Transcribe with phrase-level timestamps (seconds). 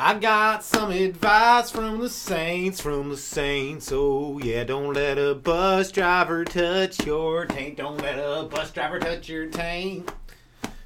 [0.00, 3.90] I got some advice from the saints, from the saints.
[3.92, 7.78] Oh yeah, don't let a bus driver touch your tank.
[7.78, 10.08] Don't let a bus driver touch your tank.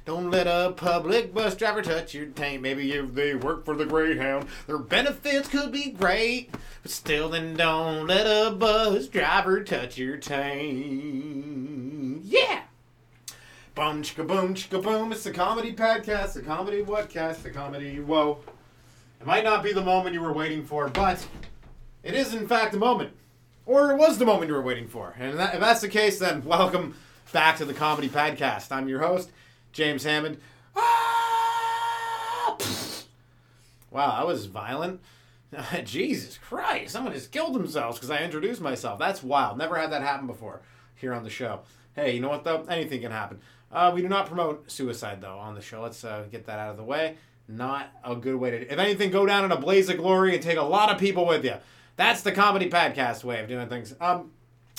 [0.05, 2.61] Don't let a public bus driver touch your tank.
[2.61, 6.49] Maybe if they work for the Greyhound, their benefits could be great.
[6.81, 12.21] But still, then don't let a bus driver touch your tank.
[12.23, 12.63] Yeah!
[13.75, 15.11] Boom, chicka boom, chicka boom.
[15.11, 18.39] It's the comedy padcast, the comedy whatcast, the comedy whoa.
[19.23, 21.25] It might not be the moment you were waiting for, but
[22.03, 23.13] it is in fact the moment.
[23.65, 25.15] Or it was the moment you were waiting for.
[25.17, 26.97] And that, if that's the case, then welcome
[27.31, 28.69] back to the Comedy Padcast.
[28.69, 29.31] I'm your host,
[29.71, 30.39] James Hammond.
[30.75, 32.57] Ah!
[33.91, 34.99] Wow, that was violent.
[35.85, 38.99] Jesus Christ, someone just killed themselves because I introduced myself.
[38.99, 39.57] That's wild.
[39.57, 40.63] Never had that happen before
[40.95, 41.61] here on the show.
[41.95, 42.65] Hey, you know what though?
[42.67, 43.39] Anything can happen.
[43.71, 45.81] Uh, we do not promote suicide though on the show.
[45.81, 47.15] Let's uh, get that out of the way
[47.47, 48.71] not a good way to.
[48.71, 51.25] If anything, go down in a blaze of glory and take a lot of people
[51.25, 51.55] with you.
[51.95, 53.95] That's the comedy padcast way of doing things.
[53.99, 54.31] Um,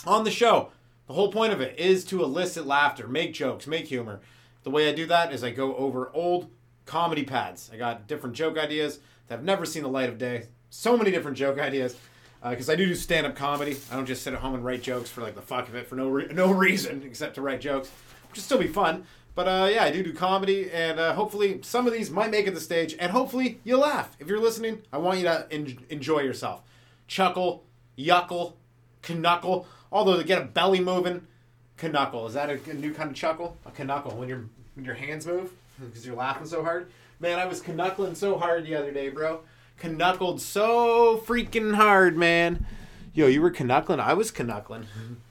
[0.07, 0.71] on the show,
[1.07, 4.21] the whole point of it is to elicit laughter, make jokes, make humor.
[4.63, 6.51] The way I do that is I go over old
[6.87, 7.71] comedy pads.
[7.73, 8.99] I got different joke ideas
[9.29, 10.49] that have never seen the light of day.
[10.71, 11.97] So many different joke ideas
[12.43, 13.77] because uh, I do do stand up comedy.
[13.91, 15.87] I don't just sit at home and write jokes for like the fuck of it
[15.87, 17.91] for no re- no reason except to write jokes,
[18.29, 19.07] which will still be fun.
[19.35, 22.47] But uh, yeah, I do do comedy, and uh, hopefully some of these might make
[22.47, 24.17] it the stage, and hopefully you laugh.
[24.21, 26.63] If you're listening, I want you to en- enjoy yourself.
[27.09, 27.65] Chuckle,
[27.99, 28.55] yuckle,
[29.09, 31.27] knuckle, although to get a belly moving,
[31.83, 32.27] knuckle.
[32.27, 33.57] Is that a, a, new kind of chuckle?
[33.67, 36.91] A knuckle when your when your hands move because you're laughing so hard.
[37.19, 39.41] Man, I was knuckling so hard the other day, bro.
[39.83, 42.67] Knuckled so freaking hard, man.
[43.13, 44.01] Yo, you were knuckling.
[44.01, 44.87] I was knuckling.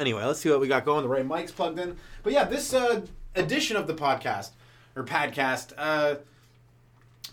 [0.00, 1.02] Anyway, let's see what we got going.
[1.02, 1.94] The right mic's plugged in.
[2.22, 3.02] But yeah, this uh,
[3.36, 4.48] edition of the podcast
[4.96, 6.14] or podcast, uh,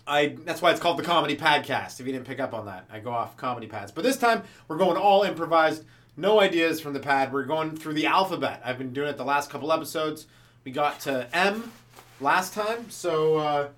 [0.06, 1.98] I that's why it's called the comedy padcast.
[1.98, 3.90] If you didn't pick up on that, I go off comedy pads.
[3.90, 5.84] But this time we're going all improvised.
[6.18, 7.32] No ideas from the pad.
[7.32, 8.60] We're going through the alphabet.
[8.62, 10.26] I've been doing it the last couple episodes.
[10.64, 11.72] We got to M
[12.20, 13.68] last time, so uh,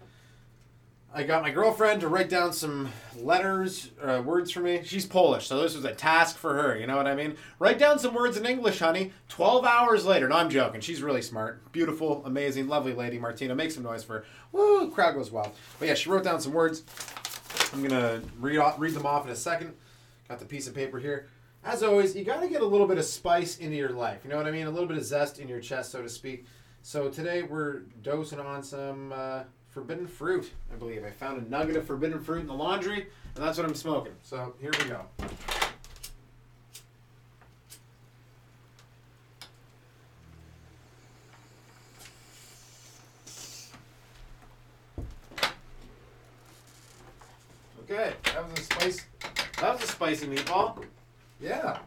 [1.12, 2.88] I got my girlfriend to write down some
[3.18, 4.82] letters, uh, words for me.
[4.84, 6.78] She's Polish, so this was a task for her.
[6.78, 7.36] You know what I mean?
[7.58, 9.10] Write down some words in English, honey.
[9.28, 10.28] Twelve hours later.
[10.28, 10.80] No, I'm joking.
[10.80, 13.18] She's really smart, beautiful, amazing, lovely lady.
[13.18, 14.24] Martina, make some noise for her.
[14.52, 14.88] Woo!
[14.92, 15.50] Crowd goes wild.
[15.80, 16.84] But yeah, she wrote down some words.
[17.72, 19.74] I'm gonna read read them off in a second.
[20.28, 21.28] Got the piece of paper here.
[21.64, 24.20] As always, you gotta get a little bit of spice into your life.
[24.22, 24.68] You know what I mean?
[24.68, 26.46] A little bit of zest in your chest, so to speak.
[26.82, 29.12] So today we're dosing on some.
[29.12, 31.04] Uh, forbidden fruit, I believe.
[31.04, 34.12] I found a nugget of forbidden fruit in the laundry, and that's what I'm smoking.
[34.22, 35.06] So here we go.
[47.84, 49.06] Okay, that was a spice.
[49.60, 50.84] That was a spicy meatball.
[51.40, 51.78] Yeah,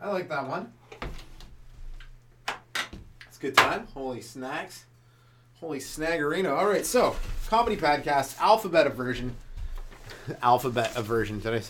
[0.00, 0.72] I like that one.
[3.26, 3.86] It's good time.
[3.94, 4.84] Holy snacks.
[5.66, 6.56] Holy snaggerino.
[6.56, 7.16] All right, so
[7.48, 9.34] comedy padcast, alphabet version.
[10.40, 11.40] alphabet version.
[11.40, 11.64] Did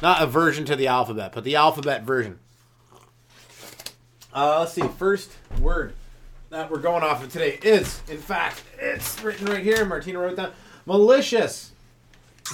[0.00, 2.38] not a version to the alphabet, but the alphabet version.
[4.32, 4.82] Uh, let's see.
[4.82, 5.94] First word
[6.50, 9.84] that we're going off of today is, in fact, it's written right here.
[9.84, 10.52] Martina wrote down
[10.86, 11.72] malicious.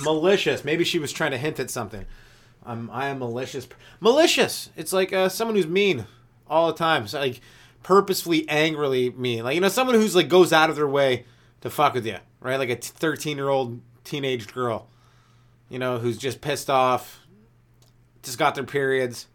[0.01, 0.65] Malicious.
[0.65, 2.07] Maybe she was trying to hint at something.
[2.65, 3.69] Um, I am malicious.
[4.01, 4.71] Malicious.
[4.75, 6.07] It's like uh, someone who's mean
[6.49, 7.07] all the time.
[7.07, 7.43] So like
[7.83, 9.45] purposefully angrily mean.
[9.45, 11.25] Like you know, someone who's like goes out of their way
[11.61, 12.59] to fuck with you, right?
[12.59, 14.89] Like a 13 year old teenage girl,
[15.69, 17.21] you know, who's just pissed off,
[18.23, 19.27] just got their periods,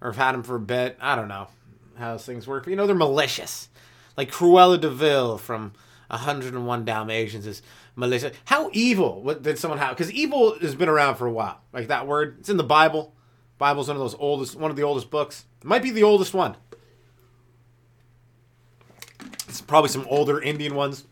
[0.00, 0.96] or have had them for a bit.
[1.00, 1.48] I don't know
[1.96, 2.64] how those things work.
[2.64, 3.68] But, you know, they're malicious.
[4.16, 5.72] Like Cruella de Vil from
[6.08, 7.62] 101 Dalmatians is
[7.96, 8.36] malicious.
[8.46, 9.90] How evil what, did someone have?
[9.90, 11.60] Because evil has been around for a while.
[11.72, 13.14] Like that word, it's in the Bible.
[13.58, 15.44] Bible's one of those oldest, one of the oldest books.
[15.60, 16.56] It might be the oldest one.
[19.60, 21.04] Probably some older Indian ones.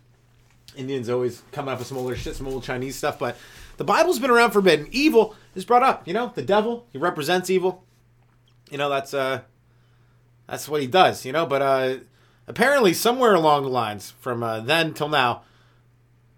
[0.77, 3.19] Indians always coming up with some older shit, some old Chinese stuff.
[3.19, 3.37] But
[3.77, 6.07] the Bible's been around for a bit, and evil is brought up.
[6.07, 7.85] You know, the devil he represents evil.
[8.71, 9.43] You know that's uh,
[10.47, 11.25] that's what he does.
[11.25, 11.97] You know, but uh,
[12.47, 15.43] apparently somewhere along the lines from uh, then till now,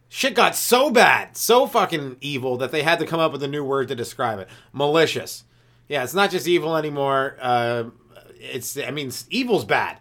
[0.08, 3.49] shit got so bad, so fucking evil that they had to come up with a
[3.49, 5.44] new word to describe it: malicious.
[5.88, 7.37] Yeah, it's not just evil anymore.
[7.40, 7.84] Uh,
[8.37, 10.00] it's I mean, evil's bad.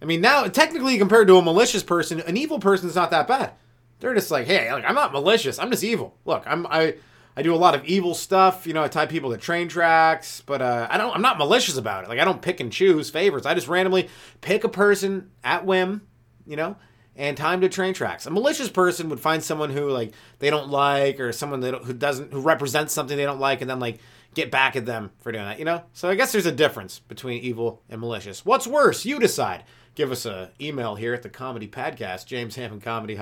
[0.00, 3.26] I mean, now technically compared to a malicious person, an evil person is not that
[3.26, 3.52] bad.
[4.00, 5.58] They're just like, hey, like I'm not malicious.
[5.58, 6.16] I'm just evil.
[6.24, 6.94] Look, I'm I
[7.36, 8.66] I do a lot of evil stuff.
[8.66, 11.14] You know, I tie people to train tracks, but uh, I don't.
[11.14, 12.08] I'm not malicious about it.
[12.08, 13.46] Like I don't pick and choose favorites.
[13.46, 14.08] I just randomly
[14.40, 16.02] pick a person at whim.
[16.46, 16.76] You know,
[17.16, 18.24] and time to train tracks.
[18.26, 21.92] A malicious person would find someone who like they don't like or someone that who
[21.92, 23.98] doesn't who represents something they don't like and then like
[24.34, 25.82] get back at them for doing that, you know?
[25.92, 28.44] So I guess there's a difference between evil and malicious.
[28.44, 29.04] What's worse?
[29.04, 29.64] You decide.
[29.98, 33.18] Give us a email here at the Comedy Padcast, jameshammondcomedy,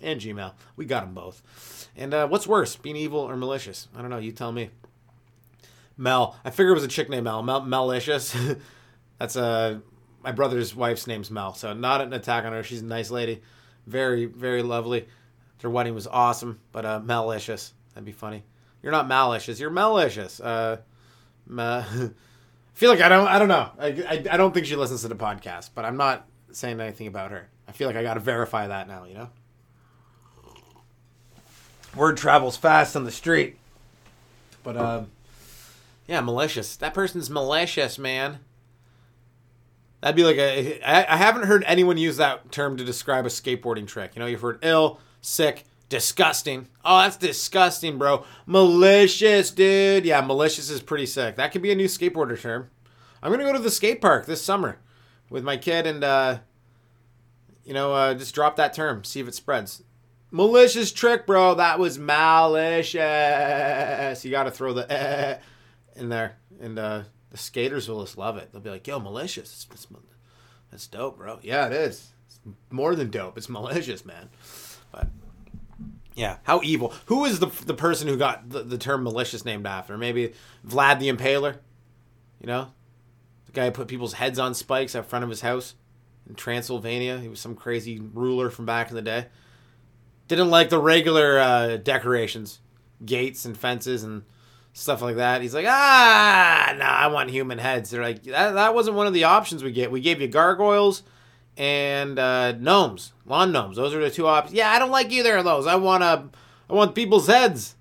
[0.00, 0.52] and Gmail.
[0.76, 1.88] We got them both.
[1.96, 3.88] And uh, what's worse, being evil or malicious?
[3.92, 4.18] I don't know.
[4.18, 4.70] You tell me.
[5.96, 6.36] Mel.
[6.44, 7.42] I figured it was a chick named Mel.
[7.42, 8.36] Mel Melicious.
[9.18, 9.80] That's uh,
[10.22, 11.54] my brother's wife's name's Mel.
[11.54, 12.62] So not an attack on her.
[12.62, 13.42] She's a nice lady.
[13.88, 15.08] Very, very lovely.
[15.58, 16.60] Their wedding was awesome.
[16.70, 17.72] But uh, Melicious.
[17.94, 18.44] That'd be funny.
[18.80, 19.58] You're not malicious.
[19.58, 20.38] You're malicious.
[20.38, 20.76] Uh,
[21.48, 21.84] ma-
[22.76, 23.26] feel like I don't.
[23.26, 23.70] I don't know.
[23.78, 27.06] I, I, I don't think she listens to the podcast, but I'm not saying anything
[27.06, 27.48] about her.
[27.66, 29.04] I feel like I got to verify that now.
[29.04, 29.30] You know.
[31.96, 33.56] Word travels fast on the street.
[34.62, 35.04] But uh,
[36.06, 36.76] yeah, malicious.
[36.76, 38.40] That person's malicious, man.
[40.02, 40.80] That'd be like a.
[40.82, 44.14] I, I haven't heard anyone use that term to describe a skateboarding trick.
[44.14, 46.68] You know, you've heard ill, sick, Disgusting.
[46.84, 48.24] Oh, that's disgusting, bro.
[48.44, 50.04] Malicious, dude.
[50.04, 51.36] Yeah, malicious is pretty sick.
[51.36, 52.70] That could be a new skateboarder term.
[53.22, 54.78] I'm gonna go to the skate park this summer
[55.30, 56.38] with my kid and uh,
[57.64, 59.82] you know, uh, just drop that term, see if it spreads.
[60.30, 61.54] Malicious trick, bro.
[61.54, 62.94] That was malicious.
[64.24, 65.38] You got to throw the eh
[65.96, 68.50] in there, and uh, the skaters will just love it.
[68.52, 69.66] They'll be like, "Yo, malicious.
[70.70, 71.38] That's dope, bro.
[71.42, 72.12] Yeah, it is.
[72.26, 72.40] It's
[72.70, 73.36] more than dope.
[73.38, 74.28] It's malicious, man."
[74.92, 75.08] But
[76.16, 76.94] yeah, how evil.
[77.06, 79.96] Who is the the person who got the, the term malicious named after?
[79.98, 80.32] Maybe
[80.66, 81.58] Vlad the Impaler.
[82.40, 82.72] You know,
[83.44, 85.74] the guy who put people's heads on spikes out front of his house
[86.28, 87.18] in Transylvania.
[87.18, 89.26] He was some crazy ruler from back in the day.
[90.26, 92.60] Didn't like the regular uh, decorations,
[93.04, 94.22] gates and fences and
[94.72, 95.42] stuff like that.
[95.42, 97.90] He's like, ah, no, nah, I want human heads.
[97.90, 99.90] They're like, that, that wasn't one of the options we get.
[99.90, 101.02] We gave you gargoyles
[101.56, 103.76] and uh, gnomes, lawn gnomes.
[103.76, 104.54] Those are the two options.
[104.54, 105.66] Yeah, I don't like either of those.
[105.66, 106.22] I want I
[106.68, 107.76] want people's heads.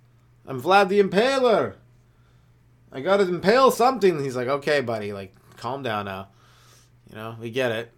[0.47, 1.75] I'm Vlad the Impaler.
[2.91, 4.23] I gotta impale something.
[4.23, 6.29] He's like, okay, buddy, like, calm down now.
[7.09, 7.91] You know, we get it.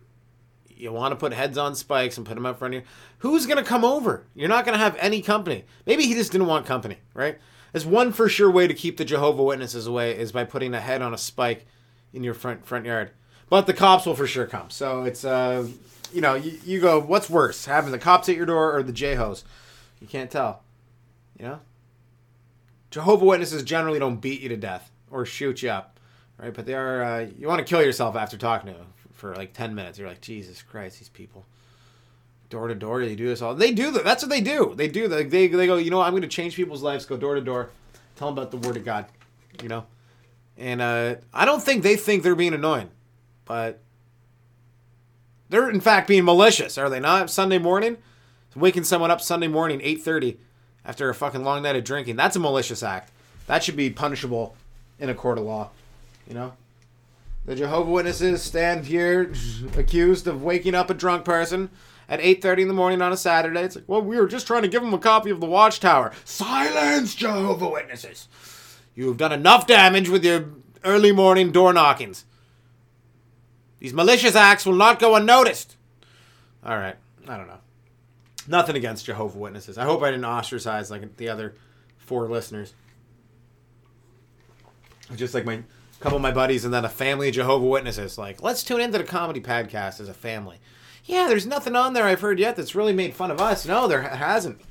[0.70, 2.88] You want to put heads on spikes and put them up front of you.
[3.20, 4.26] Who's gonna come over?
[4.36, 5.66] You're not gonna have any company.
[5.86, 7.38] Maybe he just didn't want company, right?
[7.72, 10.82] There's one for sure way to keep the Jehovah Witnesses away is by putting a
[10.82, 11.66] head on a spike
[12.14, 13.12] in your front front yard
[13.50, 14.70] but the cops will for sure come.
[14.70, 15.68] So it's uh,
[16.14, 18.94] you know, you, you go, what's worse, having the cops at your door or the
[18.94, 19.44] J hos?
[20.00, 20.62] You can't tell.
[21.40, 21.60] You know,
[22.92, 26.00] Jehovah Witnesses generally don't beat you to death or shoot you up,
[26.38, 26.54] right?
[26.54, 27.04] But they are.
[27.04, 30.00] Uh, you want to kill yourself after talking to them for like ten minutes.
[30.00, 31.46] You're like, Jesus Christ, these people.
[32.50, 33.56] Door to door, they do this all.
[33.56, 34.06] They do that.
[34.06, 34.74] That's what they do.
[34.74, 35.30] They do that.
[35.30, 36.00] They, they go, you know?
[36.00, 37.06] I'm going to change people's lives.
[37.06, 37.72] Go door to door,
[38.16, 39.06] tell them about the Word of God.
[39.62, 39.86] You know,
[40.58, 42.90] and uh, I don't think they think they're being annoying.
[43.48, 43.80] But
[45.50, 47.30] they're in fact being malicious, are they not?
[47.30, 47.98] Sunday morning,
[48.56, 50.38] waking someone up Sunday morning, eight thirty,
[50.86, 52.16] after a fucking long night of drinking.
[52.16, 53.12] That's a malicious act.
[53.48, 54.56] That should be punishable
[55.00, 55.70] in a court of law.
[56.28, 56.54] You know,
[57.46, 59.32] the Jehovah Witnesses stand here
[59.78, 61.70] accused of waking up a drunk person
[62.10, 63.62] at 8.30 in the morning on a Saturday.
[63.62, 66.12] It's like, well, we were just trying to give them a copy of the Watchtower.
[66.26, 68.28] Silence, Jehovah Witnesses.
[68.96, 70.50] You have done enough damage with your
[70.84, 72.26] early morning door knockings.
[73.80, 75.78] These malicious acts will not go unnoticed.
[76.66, 76.96] All right.
[77.28, 77.60] I don't know.
[78.48, 79.78] Nothing against Jehovah Witnesses.
[79.78, 81.56] I hope I didn't ostracize like the other
[81.98, 82.74] four listeners.
[85.16, 85.64] Just like my
[86.00, 88.18] couple of my buddies and then a family of Jehovah Witnesses.
[88.18, 90.58] Like, let's tune into the comedy padcast as a family.
[91.06, 93.66] Yeah, there's nothing on there I've heard yet that's really made fun of us.
[93.66, 94.62] No, there hasn't.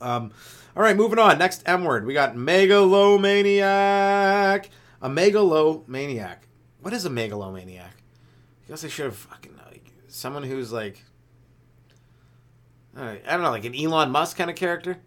[0.00, 0.32] Um,
[0.76, 1.38] all right, moving on.
[1.38, 2.06] Next M word.
[2.06, 4.70] We got megalomaniac.
[5.02, 6.46] A megalomaniac.
[6.80, 7.99] What is a megalomaniac?
[8.70, 11.04] Guess I should have fucking like someone who's like
[12.96, 14.98] I don't know, like an Elon Musk kind of character.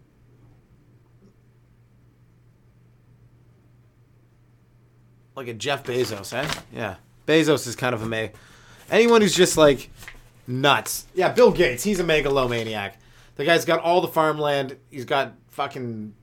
[5.34, 6.48] Like a Jeff Bezos, eh?
[6.72, 6.96] Yeah.
[7.26, 8.30] Bezos is kind of a me.
[8.90, 9.90] Anyone who's just like
[10.46, 11.06] nuts.
[11.14, 12.98] Yeah, Bill Gates, he's a megalomaniac.
[13.36, 14.76] The guy's got all the farmland.
[14.90, 16.14] He's got fucking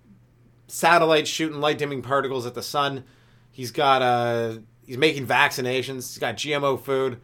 [0.68, 3.04] satellites shooting light dimming particles at the sun.
[3.52, 5.96] He's got uh he's making vaccinations.
[6.14, 7.20] He's got GMO food.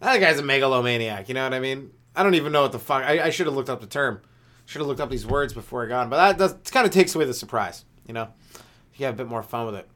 [0.00, 1.28] That guy's a megalomaniac.
[1.28, 1.90] You know what I mean?
[2.14, 3.04] I don't even know what the fuck.
[3.04, 4.20] I, I should have looked up the term.
[4.66, 6.10] Should have looked up these words before I got them.
[6.10, 7.84] But that kind of takes away the surprise.
[8.06, 8.28] You know,
[8.96, 9.88] you have a bit more fun with it.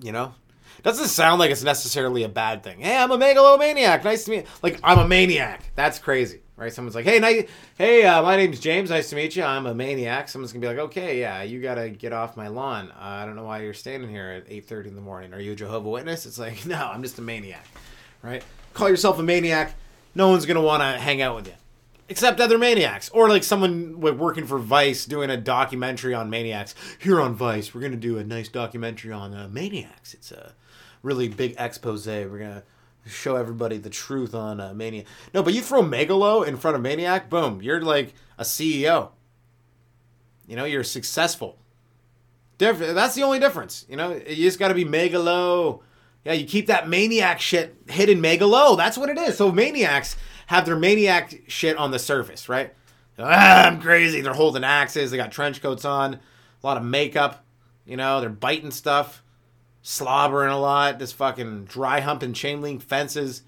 [0.00, 0.34] You know,
[0.82, 2.80] doesn't sound like it's necessarily a bad thing.
[2.80, 4.04] Hey, I'm a megalomaniac.
[4.04, 4.36] Nice to meet.
[4.42, 4.46] You.
[4.62, 5.72] Like I'm a maniac.
[5.74, 6.72] That's crazy, right?
[6.72, 8.90] Someone's like, hey, nice, hey, uh, my name's James.
[8.90, 9.42] Nice to meet you.
[9.42, 10.28] I'm a maniac.
[10.28, 12.90] Someone's gonna be like, okay, yeah, you gotta get off my lawn.
[12.90, 15.32] Uh, I don't know why you're standing here at 8:30 in the morning.
[15.32, 16.26] Are you a Jehovah Witness?
[16.26, 17.66] It's like, no, I'm just a maniac,
[18.22, 18.44] right?
[18.76, 19.74] Call yourself a maniac,
[20.14, 21.54] no one's gonna want to hang out with you,
[22.08, 26.74] except other maniacs or like someone like, working for Vice doing a documentary on maniacs.
[26.98, 30.14] Here on Vice, we're gonna do a nice documentary on uh, maniacs.
[30.14, 30.52] It's a
[31.02, 32.06] really big expose.
[32.06, 32.62] We're gonna
[33.06, 35.06] show everybody the truth on uh, Maniac.
[35.32, 39.10] No, but you throw Megalo in front of Maniac, boom, you're like a CEO.
[40.46, 41.58] You know, you're successful.
[42.58, 43.84] That's the only difference.
[43.88, 45.82] You know, you just got to be Megalo.
[46.26, 48.76] Yeah, you keep that maniac shit hidden Megalo.
[48.76, 49.36] That's what it is.
[49.36, 50.16] So maniacs
[50.48, 52.74] have their maniac shit on the surface, right?
[53.16, 54.22] Ah, I'm crazy.
[54.22, 55.12] They're holding axes.
[55.12, 56.14] They got trench coats on.
[56.14, 57.44] A lot of makeup.
[57.84, 59.22] You know, they're biting stuff
[59.82, 63.42] slobbering a lot, This fucking dry humping chain link fences,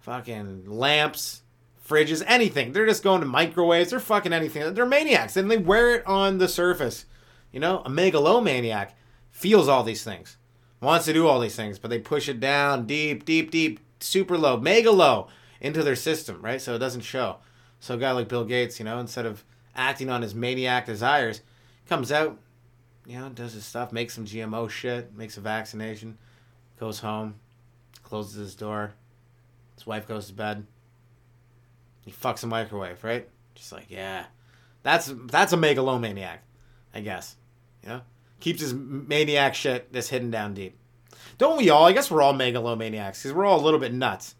[0.00, 1.42] fucking lamps,
[1.88, 2.72] fridges, anything.
[2.72, 3.90] They're just going to microwaves.
[3.90, 4.74] They're fucking anything.
[4.74, 7.04] They're maniacs and they wear it on the surface.
[7.52, 8.98] You know, a megalomaniac
[9.30, 10.36] feels all these things,
[10.80, 14.38] wants to do all these things, but they push it down deep, deep, deep, super
[14.38, 15.28] low, mega low
[15.60, 16.60] into their system, right?
[16.60, 17.36] So it doesn't show.
[17.80, 19.44] So a guy like Bill Gates, you know, instead of
[19.74, 21.40] acting on his maniac desires,
[21.88, 22.38] comes out,
[23.06, 26.18] you know, does his stuff, makes some GMO shit, makes a vaccination,
[26.78, 27.36] goes home,
[28.02, 28.92] closes his door.
[29.74, 30.66] His wife goes to bed.
[32.04, 33.28] He fucks a microwave, right?
[33.54, 34.26] Just like, yeah.
[34.82, 36.42] That's that's a megalomaniac,
[36.94, 37.36] I guess.
[37.82, 38.00] You know?
[38.40, 40.78] Keeps his maniac shit this hidden down deep.
[41.38, 41.86] Don't we all?
[41.86, 44.34] I guess we're all megalomaniacs because we're all a little bit nuts,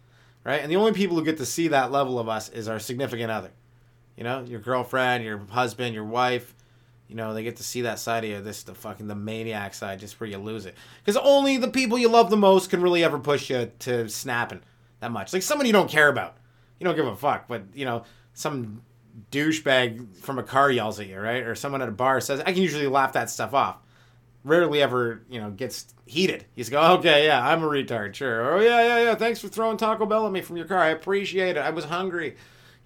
[0.45, 0.61] right?
[0.61, 3.31] And the only people who get to see that level of us is our significant
[3.31, 3.51] other.
[4.17, 6.55] You know, your girlfriend, your husband, your wife,
[7.09, 9.75] you know, they get to see that side of you, this the fucking the maniac
[9.75, 10.77] side, just where you lose it.
[11.03, 14.61] Because only the people you love the most can really ever push you to snapping
[15.01, 15.33] that much.
[15.33, 16.37] Like someone you don't care about,
[16.79, 17.49] you don't give a fuck.
[17.49, 18.83] But you know, some
[19.31, 21.43] douchebag from a car yells at you, right?
[21.45, 23.79] Or someone at a bar says, I can usually laugh that stuff off.
[24.45, 26.47] Rarely ever, you know, gets heated.
[26.55, 28.55] He's go, okay, yeah, I'm a retard, sure.
[28.55, 29.15] Oh yeah, yeah, yeah.
[29.15, 30.79] Thanks for throwing Taco Bell at me from your car.
[30.79, 31.61] I appreciate it.
[31.61, 32.37] I was hungry.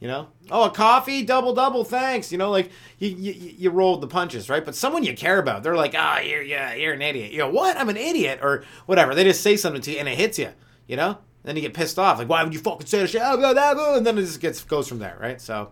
[0.00, 2.32] You know, oh, a coffee, double, double, thanks.
[2.32, 4.64] You know, like you, you, you rolled the punches, right?
[4.64, 7.30] But someone you care about, they're like, ah, oh, you're, yeah, you're an idiot.
[7.30, 7.76] You know, what?
[7.76, 9.14] I'm an idiot, or whatever.
[9.14, 10.50] They just say something to you and it hits you.
[10.88, 13.22] You know, then you get pissed off, like, why would you fucking say that shit?
[13.22, 15.40] And then it just gets goes from there, right?
[15.40, 15.70] So,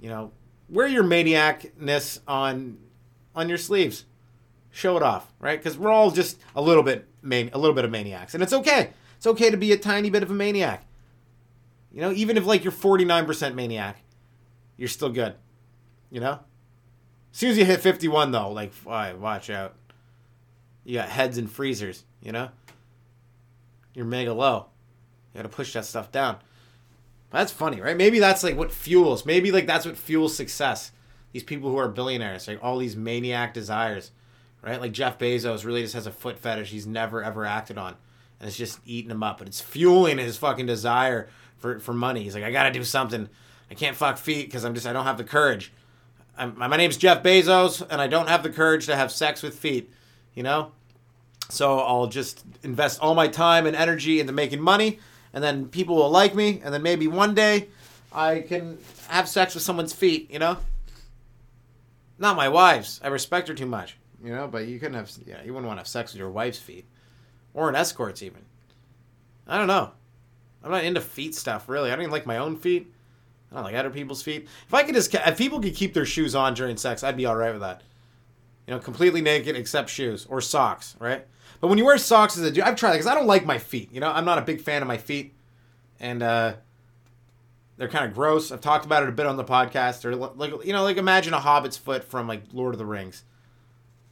[0.00, 0.30] you know,
[0.68, 2.78] wear your maniacness on
[3.34, 4.04] on your sleeves,
[4.70, 5.58] show it off, right?
[5.58, 8.52] Because we're all just a little bit man, a little bit of maniacs, and it's
[8.52, 8.90] okay.
[9.16, 10.84] It's okay to be a tiny bit of a maniac.
[11.92, 14.02] You know, even if like you're 49% maniac,
[14.76, 15.34] you're still good.
[16.10, 16.40] You know?
[17.32, 19.74] As soon as you hit 51 though, like watch out.
[20.84, 22.50] You got heads and freezers, you know?
[23.94, 24.66] You're mega low.
[25.32, 26.36] You gotta push that stuff down.
[27.30, 27.96] That's funny, right?
[27.96, 29.26] Maybe that's like what fuels.
[29.26, 30.92] Maybe like that's what fuels success.
[31.32, 34.12] These people who are billionaires, like all these maniac desires,
[34.62, 34.80] right?
[34.80, 37.96] Like Jeff Bezos really just has a foot fetish he's never ever acted on,
[38.40, 42.22] and it's just eating him up, But it's fueling his fucking desire for for money.
[42.22, 43.28] He's like, I gotta do something.
[43.70, 45.72] I can't fuck feet because I'm just I don't have the courage.
[46.36, 49.58] I'm, my name's Jeff Bezos, and I don't have the courage to have sex with
[49.58, 49.90] feet.
[50.34, 50.72] You know,
[51.48, 55.00] so I'll just invest all my time and energy into making money,
[55.32, 57.68] and then people will like me, and then maybe one day
[58.12, 60.30] I can have sex with someone's feet.
[60.30, 60.58] You know,
[62.18, 63.00] not my wife's.
[63.02, 63.96] I respect her too much.
[64.22, 65.10] You know, but you couldn't have.
[65.26, 66.86] Yeah, you wouldn't want to have sex with your wife's feet,
[67.54, 68.42] or an escort's even.
[69.46, 69.92] I don't know.
[70.62, 71.90] I'm not into feet stuff really.
[71.90, 72.92] I don't even like my own feet.
[73.50, 74.48] I don't like other people's feet.
[74.66, 77.24] If I could just, if people could keep their shoes on during sex, I'd be
[77.24, 77.82] all right with that.
[78.66, 81.26] You know, completely naked except shoes or socks, right?
[81.60, 83.58] But when you wear socks as a dude, I've tried because I don't like my
[83.58, 83.90] feet.
[83.90, 85.32] You know, I'm not a big fan of my feet,
[85.98, 86.54] and uh,
[87.78, 88.52] they're kind of gross.
[88.52, 90.04] I've talked about it a bit on the podcast.
[90.04, 93.24] Or like, you know, like imagine a hobbit's foot from like Lord of the Rings,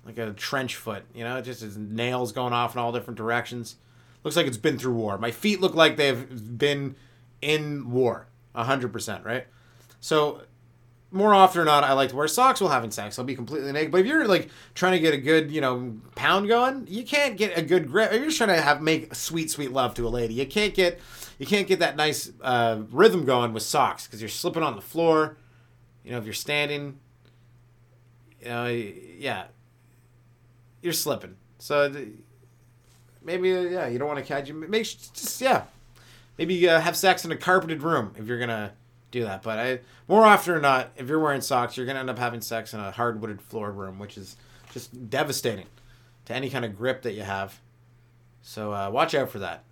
[0.07, 1.05] like a trench foot.
[1.15, 3.77] You know, just his nails going off in all different directions.
[4.25, 5.19] Looks like it's been through war.
[5.19, 6.97] My feet look like they've been
[7.43, 8.29] in war.
[8.55, 9.47] 100%, right?
[10.01, 10.43] So,
[11.13, 13.19] more often or not, I like to wear socks while having sex.
[13.19, 13.93] I'll be completely naked.
[13.93, 17.37] But if you're like trying to get a good, you know, pound going, you can't
[17.37, 18.13] get a good grip.
[18.13, 20.75] If you're just trying to have make sweet, sweet love to a lady, you can't
[20.75, 21.01] get
[21.39, 24.83] you can't get that nice uh, rhythm going with socks because you're slipping on the
[24.83, 25.37] floor.
[26.05, 26.99] You know, if you're standing,
[28.41, 29.47] you know, yeah,
[30.87, 31.35] you're slipping.
[31.59, 31.93] So
[33.25, 34.55] maybe uh, yeah, you don't want to catch you.
[34.55, 35.65] Make just yeah,
[36.39, 38.73] maybe uh, have sex in a carpeted room if you're gonna
[39.11, 39.43] do that.
[39.43, 42.41] But I more often or not, if you're wearing socks, you're gonna end up having
[42.41, 44.37] sex in a hardwooded floor room, which is
[44.73, 45.67] just devastating
[46.27, 47.59] to any kind of grip that you have.
[48.43, 49.65] So uh, watch out for that.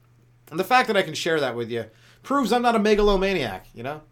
[0.51, 1.87] And the fact that I can share that with you
[2.25, 4.03] proves I'm not a megalomaniac, you know?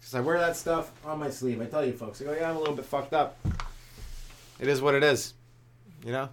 [0.00, 1.60] Because I wear that stuff on my sleeve.
[1.60, 3.36] I tell you folks, I go, yeah, I'm a little bit fucked up.
[4.60, 5.34] It is what it is,
[6.04, 6.28] you know?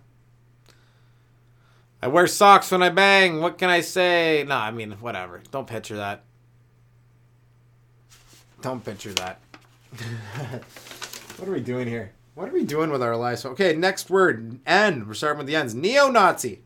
[2.01, 3.41] I wear socks when I bang.
[3.41, 4.43] What can I say?
[4.47, 5.41] No, I mean, whatever.
[5.51, 6.23] Don't picture that.
[8.61, 9.39] Don't picture that.
[11.37, 12.11] what are we doing here?
[12.33, 13.45] What are we doing with our lives?
[13.45, 14.59] Okay, next word.
[14.65, 15.07] N.
[15.07, 15.75] We're starting with the N's.
[15.75, 16.61] Neo Nazi.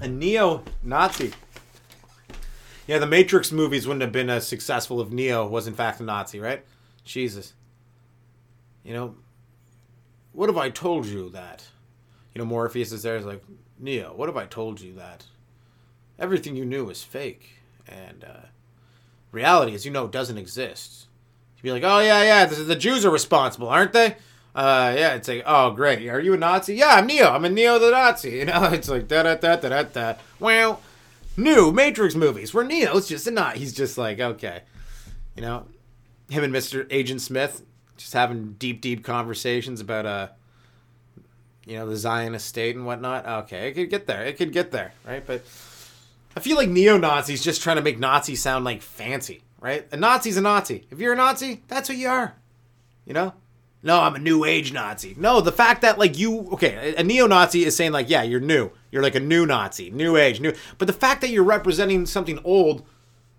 [0.00, 1.32] A neo Nazi.
[2.86, 6.02] Yeah, the Matrix movies wouldn't have been as successful if Neo was in fact a
[6.02, 6.64] Nazi, right?
[7.04, 7.54] Jesus.
[8.82, 9.14] You know,
[10.34, 11.64] what have I told you that?
[12.34, 13.42] You know, Morpheus is there, is like,
[13.78, 15.24] Neo, what have I told you that?
[16.18, 17.50] Everything you knew is fake.
[17.88, 18.46] And uh,
[19.30, 21.06] reality, as you know, doesn't exist.
[21.56, 24.16] You'd be like, oh, yeah, yeah, the, the Jews are responsible, aren't they?
[24.54, 26.06] Uh, yeah, it's like, oh, great.
[26.08, 26.74] Are you a Nazi?
[26.76, 27.30] Yeah, I'm Neo.
[27.30, 28.30] I'm a Neo the Nazi.
[28.38, 30.14] You know, it's like, da da da da da da.
[30.40, 30.80] Well,
[31.36, 33.60] new Matrix movies where Neo's just a Nazi.
[33.60, 34.62] He's just like, okay.
[35.36, 35.66] You know,
[36.28, 36.86] him and Mr.
[36.90, 37.62] Agent Smith
[37.96, 40.28] just having deep, deep conversations about, uh,
[41.66, 43.26] you know, the Zionist state and whatnot.
[43.26, 44.24] Okay, it could get there.
[44.24, 45.24] It could get there, right?
[45.26, 45.42] But
[46.36, 49.86] I feel like neo Nazis just trying to make Nazi sound like fancy, right?
[49.92, 50.86] A Nazi's a Nazi.
[50.90, 52.34] If you're a Nazi, that's what you are.
[53.04, 53.32] You know?
[53.82, 55.14] No, I'm a new age Nazi.
[55.18, 58.40] No, the fact that like you okay, a neo Nazi is saying like, yeah, you're
[58.40, 58.70] new.
[58.90, 60.54] You're like a new Nazi, new age, new.
[60.78, 62.82] But the fact that you're representing something old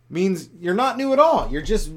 [0.07, 1.49] means you're not new at all.
[1.49, 1.89] You're just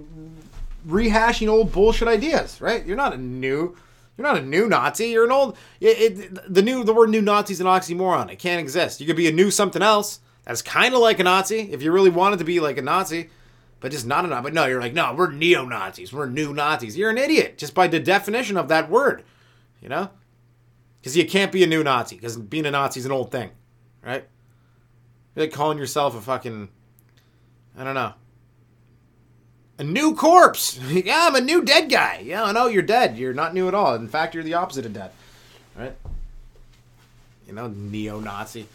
[0.88, 2.84] rehashing old bullshit ideas, right?
[2.84, 3.76] You're not a new
[4.16, 5.10] you're not a new Nazi.
[5.10, 5.56] You're an old.
[5.80, 8.32] It, it, the new the word new Nazi is an oxymoron.
[8.32, 9.00] It can't exist.
[9.00, 11.92] You could be a new something else that's kind of like a Nazi if you
[11.92, 13.30] really wanted to be like a Nazi,
[13.78, 14.42] but just not a Nazi.
[14.42, 16.12] But no, you're like no, we're neo Nazis.
[16.12, 16.96] We're new Nazis.
[16.96, 19.22] You're an idiot just by the definition of that word.
[19.80, 20.10] You know,
[21.00, 23.50] because you can't be a new Nazi because being a Nazi is an old thing,
[24.04, 24.26] right?
[25.36, 26.70] You're like calling yourself a fucking
[27.78, 28.14] I don't know
[29.78, 30.78] a new corpse.
[30.88, 32.22] yeah, I'm a new dead guy.
[32.24, 33.16] Yeah, I know you're dead.
[33.16, 33.94] You're not new at all.
[33.94, 35.12] In fact, you're the opposite of dead.
[35.76, 35.96] Right?
[37.46, 38.66] You know, neo Nazi.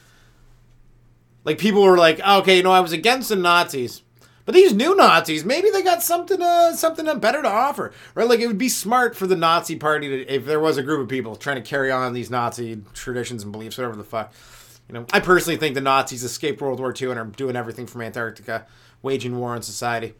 [1.43, 4.01] Like people were like, oh, okay, you know, I was against the Nazis.
[4.45, 8.27] But these new Nazis, maybe they got something uh, something better to offer, right?
[8.27, 11.01] Like it would be smart for the Nazi party to, if there was a group
[11.01, 14.33] of people trying to carry on these Nazi traditions and beliefs, whatever the fuck.
[14.89, 17.87] You know, I personally think the Nazis escaped World War II and are doing everything
[17.87, 18.65] from Antarctica,
[19.01, 20.13] waging war on society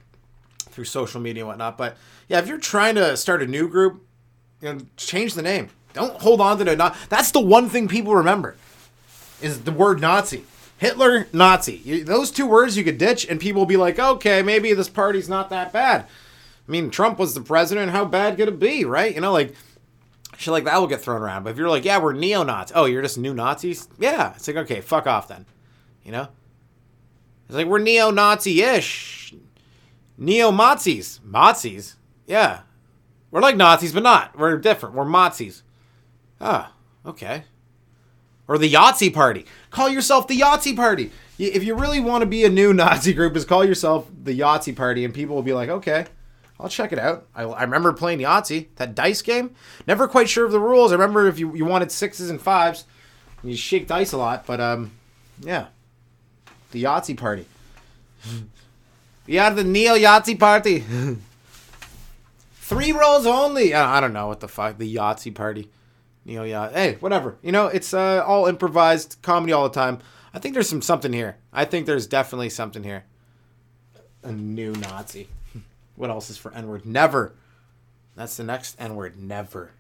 [0.74, 1.78] through social media and whatnot.
[1.78, 4.06] But yeah, if you're trying to start a new group,
[4.62, 5.70] you know, change the name.
[5.94, 6.98] Don't hold on to the not.
[7.10, 8.56] That's the one thing people remember
[9.42, 10.44] is the word Nazi.
[10.78, 11.82] Hitler, Nazi.
[11.86, 14.90] You, those two words you could ditch, and people will be like, okay, maybe this
[14.90, 16.02] party's not that bad.
[16.02, 17.92] I mean, Trump was the president.
[17.92, 19.14] How bad could it be, right?
[19.14, 19.54] You know, like
[20.38, 21.44] shit like that will get thrown around.
[21.44, 22.76] But if you're like, yeah, we're neo Nazis.
[22.76, 23.88] Oh, you're just new Nazis?
[24.00, 24.34] Yeah.
[24.36, 25.46] It's like, okay, fuck off then.
[26.04, 26.28] You know?
[27.46, 29.34] It's like, we're neo Nazi ish
[30.18, 31.20] neo Mazis.
[31.22, 31.96] Mazis?
[32.28, 32.62] Yeah.
[33.32, 34.38] We're like Nazis, but not.
[34.38, 34.96] We're different.
[34.96, 35.64] We're Mazis.
[36.40, 36.74] Ah,
[37.06, 37.46] okay.
[38.48, 39.46] Or the Yahtzee Party.
[39.70, 41.12] Call yourself the Yahtzee Party.
[41.40, 44.76] If you really want to be a new Nazi group, is call yourself the Yahtzee
[44.76, 46.06] Party, and people will be like, okay,
[46.60, 47.28] I'll check it out.
[47.34, 49.56] I, I remember playing Yahtzee, that dice game.
[49.88, 50.92] Never quite sure of the rules.
[50.92, 52.86] I remember if you, you wanted sixes and fives,
[53.44, 54.92] you shake dice a lot, but um,
[55.40, 55.68] yeah.
[56.72, 57.46] The Yahtzee Party.
[59.26, 60.84] We are the Neo Yahtzee party.
[62.56, 63.74] Three rolls only.
[63.74, 64.78] I don't know what the fuck.
[64.78, 65.70] The Yahtzee party.
[66.26, 66.74] Neo Yahtzee.
[66.74, 67.38] Hey, whatever.
[67.42, 70.00] You know, it's uh, all improvised comedy all the time.
[70.34, 71.38] I think there's some something here.
[71.54, 73.06] I think there's definitely something here.
[74.24, 75.28] A new Nazi.
[75.96, 76.88] What else is for N word?
[76.88, 77.36] Never.
[78.16, 79.16] That's the next N word.
[79.16, 79.74] Never.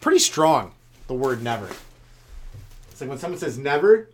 [0.00, 0.74] Pretty strong,
[1.08, 1.68] the word never.
[2.92, 4.10] It's like when someone says never,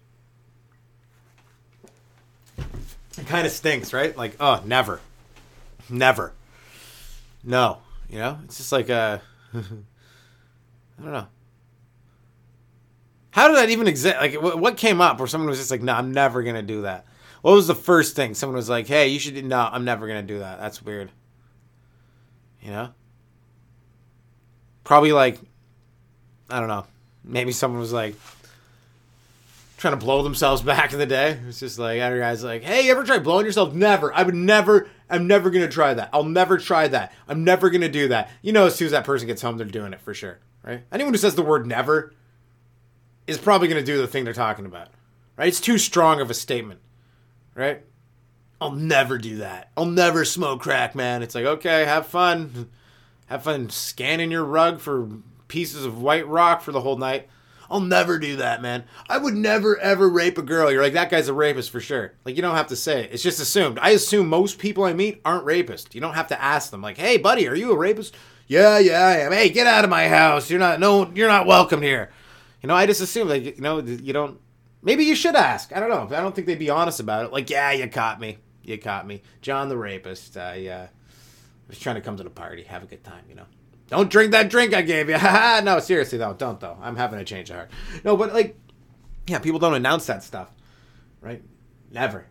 [3.18, 4.16] it kind of stinks, right?
[4.16, 5.00] Like, oh, never,
[5.88, 6.33] never,
[7.42, 7.79] no.
[8.09, 9.18] You know, it's just like uh,
[9.55, 9.61] I
[11.03, 11.27] don't know.
[13.31, 14.16] How did that even exist?
[14.16, 17.07] Like, what came up where someone was just like, "No, I'm never gonna do that."
[17.42, 19.44] What was the first thing someone was like, "Hey, you should"?
[19.44, 20.61] No, I'm never gonna do that.
[20.61, 21.11] That's weird.
[22.62, 22.90] You know.
[24.85, 25.40] Probably like,
[26.50, 26.87] I don't know.
[27.24, 28.14] Maybe someone was like,
[29.84, 31.38] trying to blow themselves back in the day.
[31.46, 33.74] It's just like other guys like, hey, you ever try blowing yourself?
[33.74, 34.12] Never.
[34.14, 34.88] I would never.
[35.10, 36.08] I'm never gonna try that.
[36.12, 37.12] I'll never try that.
[37.28, 38.30] I'm never gonna do that.
[38.40, 40.82] You know, as soon as that person gets home, they're doing it for sure, right?
[40.90, 42.14] Anyone who says the word never
[43.26, 44.88] is probably gonna do the thing they're talking about,
[45.36, 45.48] right?
[45.48, 46.80] It's too strong of a statement,
[47.54, 47.82] right?
[48.60, 49.70] I'll never do that.
[49.76, 51.22] I'll never smoke crack, man.
[51.22, 52.70] It's like, okay, have fun.
[53.26, 55.08] Have fun scanning your rug for
[55.48, 57.28] pieces of white rock for the whole night.
[57.70, 58.85] I'll never do that, man.
[59.09, 60.70] I would never ever rape a girl.
[60.70, 62.14] You're like that guy's a rapist for sure.
[62.24, 63.11] Like you don't have to say it.
[63.12, 63.79] It's just assumed.
[63.81, 65.94] I assume most people I meet aren't rapists.
[65.94, 68.14] You don't have to ask them like, "Hey, buddy, are you a rapist?"
[68.46, 69.33] Yeah, yeah, I am.
[69.33, 70.50] Hey, get out of my house.
[70.50, 72.11] You're not no, you're not welcome here.
[72.62, 74.40] You know, I just assume like you know you don't.
[74.83, 75.74] Maybe you should ask.
[75.74, 76.14] I don't know.
[76.14, 77.33] I don't think they'd be honest about it.
[77.33, 78.37] Like, yeah, you caught me.
[78.62, 79.22] You caught me.
[79.40, 80.37] John the rapist.
[80.37, 80.87] I uh,
[81.68, 83.46] was trying to come to the party, have a good time, you know.
[83.94, 85.16] Don't drink that drink I gave you.
[85.62, 86.76] no, seriously though, don't though.
[86.83, 87.70] I'm having a change of heart.
[88.02, 88.59] No, but like,
[89.28, 90.50] yeah, people don't announce that stuff,
[91.20, 91.44] right?
[91.92, 92.26] Never.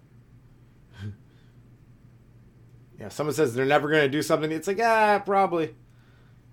[2.99, 4.52] yeah, someone says they're never gonna do something.
[4.52, 5.73] It's like, ah, probably.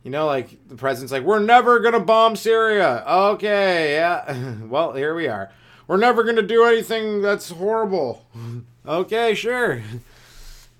[0.05, 3.03] You know, like the president's like, we're never gonna bomb Syria.
[3.05, 4.59] Okay, yeah.
[4.69, 5.51] well, here we are.
[5.89, 8.29] We're never gonna do anything that's horrible.
[8.87, 9.83] okay, sure.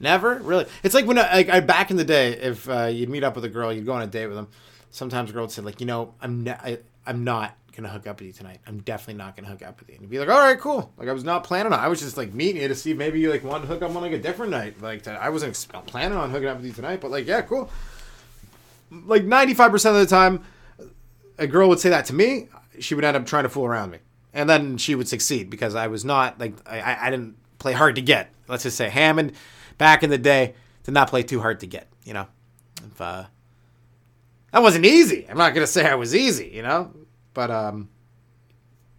[0.01, 0.65] Never really.
[0.83, 3.35] It's like when I, like I back in the day, if uh, you'd meet up
[3.35, 4.49] with a girl, you'd go on a date with them.
[4.91, 8.07] Sometimes a girl would say like, you know, I'm ne- I, I'm not gonna hook
[8.07, 8.61] up with you tonight.
[8.67, 9.97] I'm definitely not gonna hook up with you.
[9.97, 10.91] And you'd be like, all right, cool.
[10.97, 11.79] Like I was not planning on.
[11.79, 13.95] I was just like meeting you to see maybe you like wanted to hook up
[13.95, 14.81] on like a different night.
[14.81, 17.43] Like to, I wasn't ex- planning on hooking up with you tonight, but like yeah,
[17.43, 17.71] cool.
[18.91, 20.45] Like 95 percent of the time,
[21.37, 22.49] a girl would say that to me.
[22.79, 23.99] She would end up trying to fool around me,
[24.33, 27.97] and then she would succeed because I was not like I, I didn't play hard
[27.97, 28.31] to get.
[28.49, 29.35] Let's just say Hammond
[29.81, 31.89] back in the day to not play too hard to get.
[32.05, 32.27] You know,
[32.87, 33.25] if uh,
[34.53, 35.27] that wasn't easy.
[35.29, 36.51] I'm not gonna say I was easy.
[36.55, 36.93] You know,
[37.35, 37.89] but um,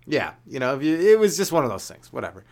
[0.06, 2.12] yeah, you know, you, it was just one of those things.
[2.12, 2.44] Whatever.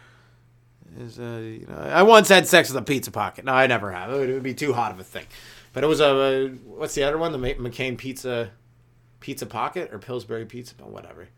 [0.97, 3.45] Uh, you know, I once had sex with a pizza pocket.
[3.45, 4.11] No, I never have.
[4.11, 5.25] It would, it would be too hot of a thing.
[5.73, 7.31] But it was a, a what's the other one?
[7.31, 8.51] The McCain pizza,
[9.19, 11.29] pizza pocket or Pillsbury pizza, but whatever.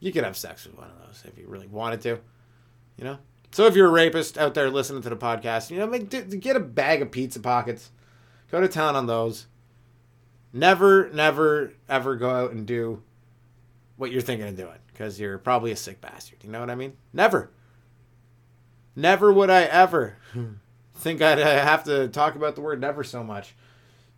[0.00, 2.18] You could have sex with one of those if you really wanted to.
[2.96, 3.18] You know.
[3.52, 6.08] So if you're a rapist out there listening to the podcast, you know, make,
[6.40, 7.90] get a bag of pizza pockets.
[8.50, 9.46] Go to town on those.
[10.54, 13.02] Never, never, ever go out and do
[13.96, 16.38] what you're thinking of doing because you're probably a sick bastard.
[16.42, 16.94] You know what I mean?
[17.12, 17.50] Never.
[18.96, 20.16] Never would I ever
[20.94, 23.54] think I'd uh, have to talk about the word never so much.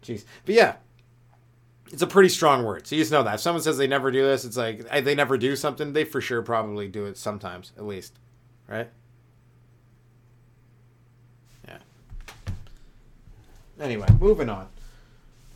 [0.02, 0.24] Jeez.
[0.44, 0.76] But yeah,
[1.92, 2.86] it's a pretty strong word.
[2.86, 3.34] So you just know that.
[3.34, 6.20] If someone says they never do this, it's like they never do something, they for
[6.20, 8.18] sure probably do it sometimes, at least.
[8.68, 8.90] Right?
[13.80, 14.68] Anyway, moving on.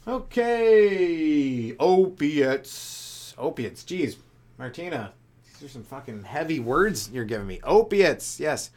[0.06, 3.34] Okay, opiates.
[3.36, 3.84] Opiates.
[3.84, 4.16] Jeez,
[4.58, 5.12] Martina,
[5.44, 7.60] these are some fucking heavy words you're giving me.
[7.62, 8.40] Opiates.
[8.40, 8.70] Yes,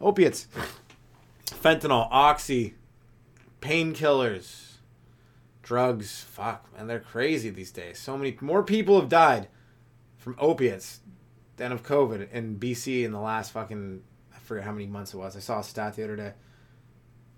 [0.00, 0.48] opiates.
[1.46, 2.74] Fentanyl, oxy,
[3.60, 4.72] painkillers,
[5.62, 6.24] drugs.
[6.24, 7.98] Fuck, man, they're crazy these days.
[7.98, 9.48] So many more people have died
[10.16, 11.00] from opiates
[11.56, 14.02] than of COVID in BC in the last fucking
[14.34, 15.36] I forget how many months it was.
[15.36, 16.32] I saw a stat the other day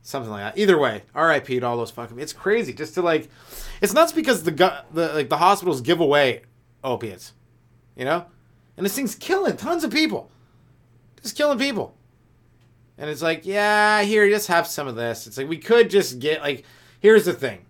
[0.02, 0.60] something like that.
[0.60, 1.60] Either way, R.I.P.
[1.60, 2.18] to all those fucking.
[2.18, 3.28] It's crazy just to like.
[3.80, 4.52] It's nuts because the
[4.92, 6.42] the like the hospitals give away
[6.82, 7.32] opiates,
[7.96, 8.26] you know,
[8.76, 10.30] and this thing's killing tons of people,
[11.22, 11.94] just killing people.
[12.98, 15.26] And it's like, yeah, here, just have some of this.
[15.26, 16.64] It's like we could just get like.
[17.00, 17.64] Here's the thing.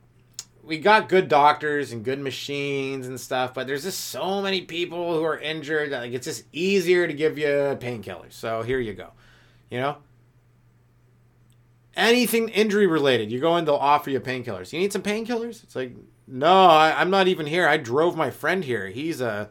[0.64, 5.14] We got good doctors and good machines and stuff, but there's just so many people
[5.14, 7.46] who are injured that like it's just easier to give you
[7.80, 8.32] painkillers.
[8.32, 9.10] So here you go.
[9.70, 9.96] You know?
[12.00, 13.30] Anything injury related.
[13.30, 14.72] You go in, they'll offer you painkillers.
[14.72, 15.62] You need some painkillers?
[15.62, 15.94] It's like,
[16.26, 17.68] no, I, am not even here.
[17.68, 18.88] I drove my friend here.
[18.88, 19.48] He's a.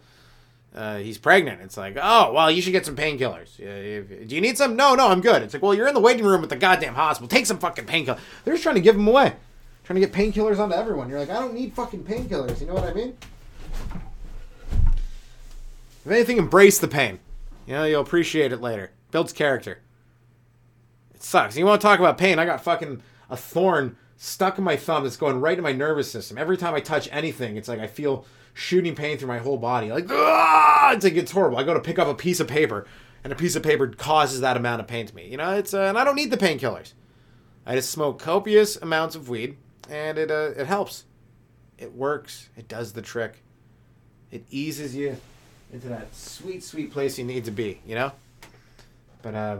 [0.73, 1.61] Uh, he's pregnant.
[1.61, 3.57] It's like, oh, well, you should get some painkillers.
[3.57, 4.75] Do you need some?
[4.75, 5.41] No, no, I'm good.
[5.41, 7.27] It's like, well, you're in the waiting room at the goddamn hospital.
[7.27, 8.19] Take some fucking painkillers.
[8.45, 9.33] They're just trying to give them away,
[9.83, 11.09] trying to get painkillers onto everyone.
[11.09, 12.61] You're like, I don't need fucking painkillers.
[12.61, 13.17] You know what I mean?
[16.05, 17.19] If anything, embrace the pain.
[17.65, 18.91] You know, you'll appreciate it later.
[19.11, 19.79] Builds character.
[21.19, 21.57] It sucks.
[21.57, 22.39] You want to talk about pain?
[22.39, 26.09] I got fucking a thorn stuck in my thumb that's going right to my nervous
[26.09, 26.37] system.
[26.37, 29.91] Every time I touch anything, it's like I feel shooting pain through my whole body.
[29.91, 30.93] Like, ah!
[30.93, 31.57] it's like it's horrible.
[31.57, 32.87] I go to pick up a piece of paper,
[33.21, 35.27] and a piece of paper causes that amount of pain to me.
[35.27, 36.93] You know, it's uh, and I don't need the painkillers.
[37.65, 39.57] I just smoke copious amounts of weed,
[39.89, 41.03] and it uh, it helps.
[41.77, 42.47] It works.
[42.55, 43.43] It does the trick.
[44.31, 45.17] It eases you
[45.73, 47.81] into that sweet, sweet place you need to be.
[47.85, 48.11] You know,
[49.21, 49.57] but uh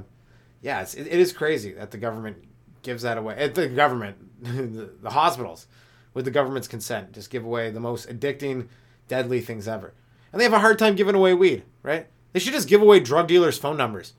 [0.61, 2.37] yeah, it's, it, it is crazy that the government
[2.81, 3.35] gives that away.
[3.35, 5.67] Eh, the government, the, the hospitals,
[6.13, 8.67] with the government's consent, just give away the most addicting,
[9.07, 9.93] deadly things ever.
[10.31, 12.07] And they have a hard time giving away weed, right?
[12.33, 14.13] They should just give away drug dealers' phone numbers.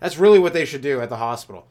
[0.00, 1.66] That's really what they should do at the hospital.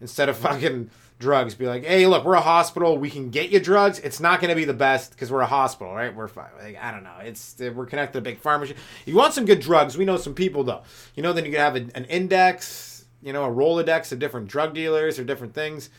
[0.00, 2.96] Instead of fucking drugs, be like, hey, look, we're a hospital.
[2.96, 3.98] We can get you drugs.
[3.98, 6.14] It's not going to be the best because we're a hospital, right?
[6.14, 6.50] We're fine.
[6.60, 7.16] Like, I don't know.
[7.22, 8.74] It's we're connected to big pharmacy.
[9.04, 9.98] You want some good drugs?
[9.98, 10.82] We know some people though.
[11.14, 12.89] You know, then you can have a, an index
[13.22, 15.90] you know, a Rolodex of different drug dealers or different things,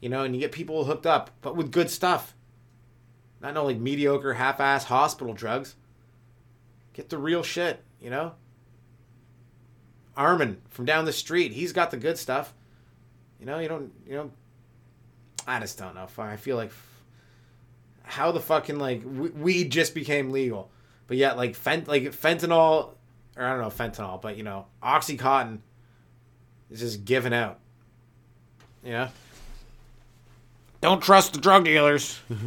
[0.00, 2.34] you know, and you get people hooked up, but with good stuff.
[3.40, 5.76] Not only mediocre, half ass hospital drugs.
[6.92, 8.32] Get the real shit, you know?
[10.16, 12.52] Armin from down the street, he's got the good stuff.
[13.38, 14.30] You know, you don't, you know,
[15.46, 16.08] I just don't know.
[16.18, 16.72] I feel like
[18.02, 20.70] how the fucking like weed just became legal,
[21.06, 22.94] but yet like fent like fentanyl
[23.36, 25.60] or I don't know fentanyl, but you know oxycontin
[26.70, 27.58] is just given out.
[28.84, 29.08] You know.
[30.80, 32.18] Don't trust the drug dealers.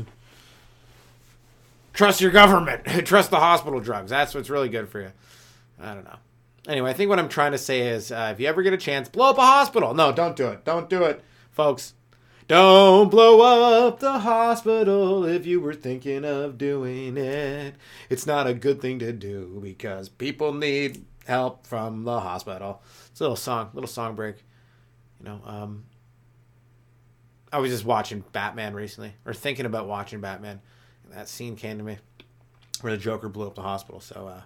[1.94, 2.86] trust your government.
[3.06, 4.10] trust the hospital drugs.
[4.10, 5.12] That's what's really good for you.
[5.80, 6.18] I don't know.
[6.68, 8.78] Anyway, I think what I'm trying to say is uh, if you ever get a
[8.78, 9.94] chance, blow up a hospital.
[9.94, 10.64] No, don't do it.
[10.64, 11.94] Don't do it, folks.
[12.48, 17.76] Don't blow up the hospital if you were thinking of doing it.
[18.10, 22.82] It's not a good thing to do because people need help from the hospital.
[23.24, 24.36] Little song, little song break.
[25.18, 25.86] You know, um,
[27.54, 30.60] I was just watching Batman recently, or thinking about watching Batman.
[31.06, 32.00] And that scene came to me
[32.82, 34.02] where the Joker blew up the hospital.
[34.02, 34.42] So, uh,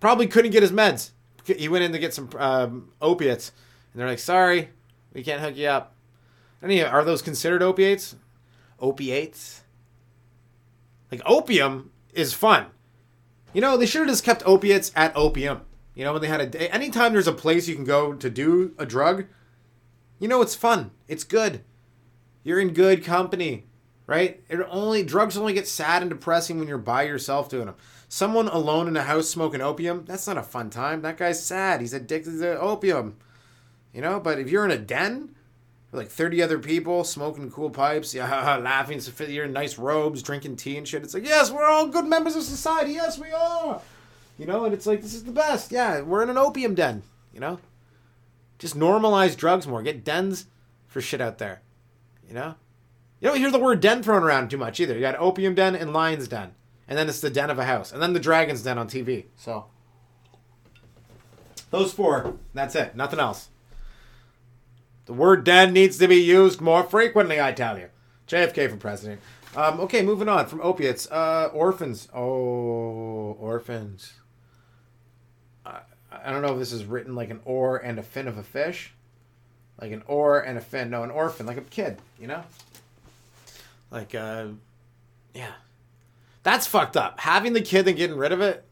[0.00, 1.10] probably couldn't get his meds.
[1.44, 3.52] He went in to get some um, opiates,
[3.92, 4.70] and they're like, "Sorry,
[5.12, 5.94] we can't hook you up."
[6.62, 8.16] Any are those considered opiates?
[8.80, 9.62] Opiates?
[11.12, 12.68] Like opium is fun.
[13.52, 15.66] You know, they should have just kept opiates at opium.
[16.00, 16.66] You know, when they had a day.
[16.70, 19.26] Anytime there's a place you can go to do a drug,
[20.18, 20.92] you know it's fun.
[21.08, 21.62] It's good.
[22.42, 23.66] You're in good company,
[24.06, 24.42] right?
[24.48, 27.74] It only drugs only get sad and depressing when you're by yourself doing them.
[28.08, 31.02] Someone alone in a house smoking opium, that's not a fun time.
[31.02, 31.82] That guy's sad.
[31.82, 33.18] He's addicted to opium.
[33.92, 35.34] You know, but if you're in a den,
[35.92, 40.78] like 30 other people smoking cool pipes, yeah, laughing, you're in nice robes, drinking tea
[40.78, 41.02] and shit.
[41.02, 42.92] It's like, yes, we're all good members of society.
[42.92, 43.82] Yes, we are.
[44.40, 45.70] You know, and it's like, this is the best.
[45.70, 47.58] Yeah, we're in an opium den, you know?
[48.58, 49.82] Just normalize drugs more.
[49.82, 50.46] Get dens
[50.86, 51.60] for shit out there,
[52.26, 52.54] you know?
[53.20, 54.94] You don't hear the word den thrown around too much either.
[54.94, 56.52] You got opium den and lion's den.
[56.88, 57.92] And then it's the den of a house.
[57.92, 59.26] And then the dragon's den on TV.
[59.36, 59.66] So,
[61.68, 62.38] those four.
[62.54, 62.96] That's it.
[62.96, 63.50] Nothing else.
[65.04, 67.90] The word den needs to be used more frequently, I tell you.
[68.26, 69.20] JFK for president.
[69.54, 71.10] Um, okay, moving on from opiates.
[71.10, 72.08] Uh, orphans.
[72.14, 74.14] Oh, orphans.
[76.10, 78.42] I, don't know if this is written like an oar and a fin of a
[78.42, 78.92] fish.
[79.80, 80.90] Like an oar and a fin.
[80.90, 82.42] No, an orphan, like a kid, you know?
[83.90, 84.48] Like, uh,
[85.34, 85.52] yeah.
[86.42, 87.20] That's fucked up.
[87.20, 88.64] Having the kid and getting rid of it.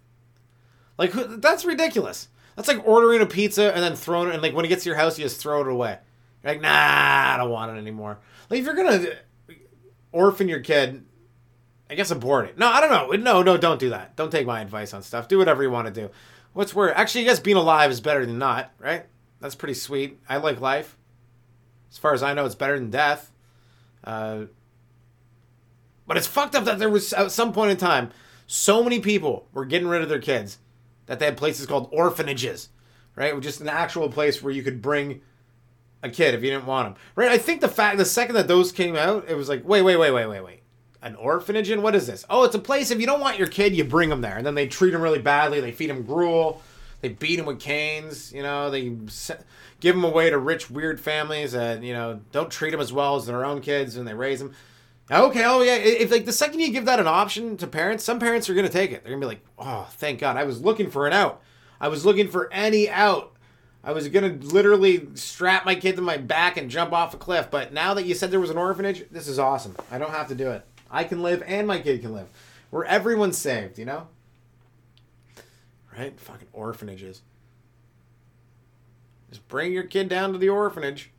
[0.96, 2.28] Like, that's ridiculous.
[2.56, 4.88] That's like ordering a pizza and then throwing it, and like when it gets to
[4.88, 5.96] your house, you just throw it away.
[6.42, 8.18] You're like, nah, I don't want it anymore.
[8.50, 9.06] Like, if you're gonna
[10.10, 11.04] orphan your kid,
[11.88, 12.58] I guess abort it.
[12.58, 13.16] No, I don't know.
[13.16, 14.16] No, no, don't do that.
[14.16, 15.28] Don't take my advice on stuff.
[15.28, 16.10] Do whatever you want to do.
[16.58, 16.92] What's worse?
[16.96, 19.04] Actually, I guess being alive is better than not, right?
[19.38, 20.18] That's pretty sweet.
[20.28, 20.98] I like life.
[21.88, 23.30] As far as I know, it's better than death.
[24.02, 24.46] Uh,
[26.08, 28.10] but it's fucked up that there was at some point in time,
[28.48, 30.58] so many people were getting rid of their kids
[31.06, 32.70] that they had places called orphanages,
[33.14, 33.40] right?
[33.40, 35.20] Just an actual place where you could bring
[36.02, 36.94] a kid if you didn't want him.
[37.14, 37.30] Right?
[37.30, 39.96] I think the fact the second that those came out, it was like, wait, wait,
[39.96, 40.62] wait, wait, wait, wait.
[41.00, 42.24] An orphanage and what is this?
[42.28, 44.44] Oh, it's a place if you don't want your kid, you bring them there, and
[44.44, 45.60] then they treat him really badly.
[45.60, 46.60] They feed him gruel,
[47.02, 48.32] they beat him with canes.
[48.32, 48.96] You know, they
[49.80, 53.14] give him away to rich, weird families that you know don't treat him as well
[53.14, 54.54] as their own kids, and they raise them.
[55.10, 55.76] Okay, oh yeah.
[55.76, 58.68] If like the second you give that an option to parents, some parents are gonna
[58.68, 59.04] take it.
[59.04, 61.40] They're gonna be like, oh, thank God, I was looking for an out.
[61.80, 63.36] I was looking for any out
[63.88, 67.50] I was gonna literally strap my kid to my back and jump off a cliff,
[67.50, 69.76] but now that you said there was an orphanage, this is awesome.
[69.90, 70.64] I don't have to do it.
[70.90, 72.28] I can live and my kid can live.
[72.70, 74.08] Where everyone's saved, you know?
[75.96, 76.18] Right?
[76.18, 77.22] Fucking orphanages.
[79.30, 81.10] Just bring your kid down to the orphanage.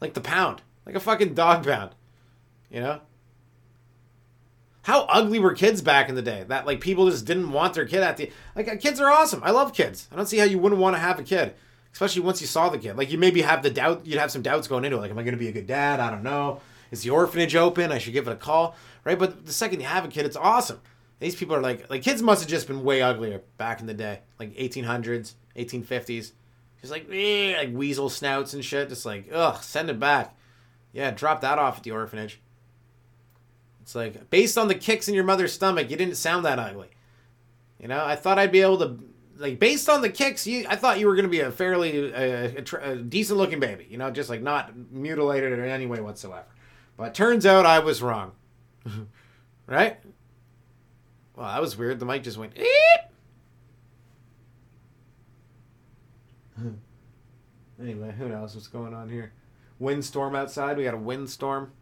[0.00, 0.62] Like the pound.
[0.84, 1.90] Like a fucking dog pound.
[2.70, 3.00] You know?
[4.84, 7.86] how ugly were kids back in the day that like people just didn't want their
[7.86, 10.44] kid at the like uh, kids are awesome i love kids i don't see how
[10.44, 11.54] you wouldn't want to have a kid
[11.92, 14.42] especially once you saw the kid like you maybe have the doubt you'd have some
[14.42, 16.22] doubts going into it like am i going to be a good dad i don't
[16.22, 16.60] know
[16.98, 19.86] is the orphanage open i should give it a call right but the second you
[19.86, 20.80] have a kid it's awesome
[21.20, 23.94] these people are like like kids must have just been way uglier back in the
[23.94, 26.32] day like 1800s 1850s
[26.80, 30.36] just like eh, like weasel snouts and shit just like ugh send it back
[30.92, 32.40] yeah drop that off at the orphanage
[33.84, 36.88] it's like based on the kicks in your mother's stomach, you didn't sound that ugly.
[37.78, 38.98] You know, I thought I'd be able to
[39.36, 42.10] like based on the kicks, you I thought you were going to be a fairly
[42.10, 43.86] uh, a, a decent looking baby.
[43.90, 46.46] You know, just like not mutilated in any way whatsoever.
[46.96, 48.32] But turns out I was wrong.
[49.66, 49.98] right?
[51.36, 51.98] Well, that was weird.
[51.98, 52.56] The mic just went.
[57.80, 59.32] Anyway, who knows what's going on here?
[59.78, 60.76] Windstorm outside.
[60.76, 61.72] We got a windstorm.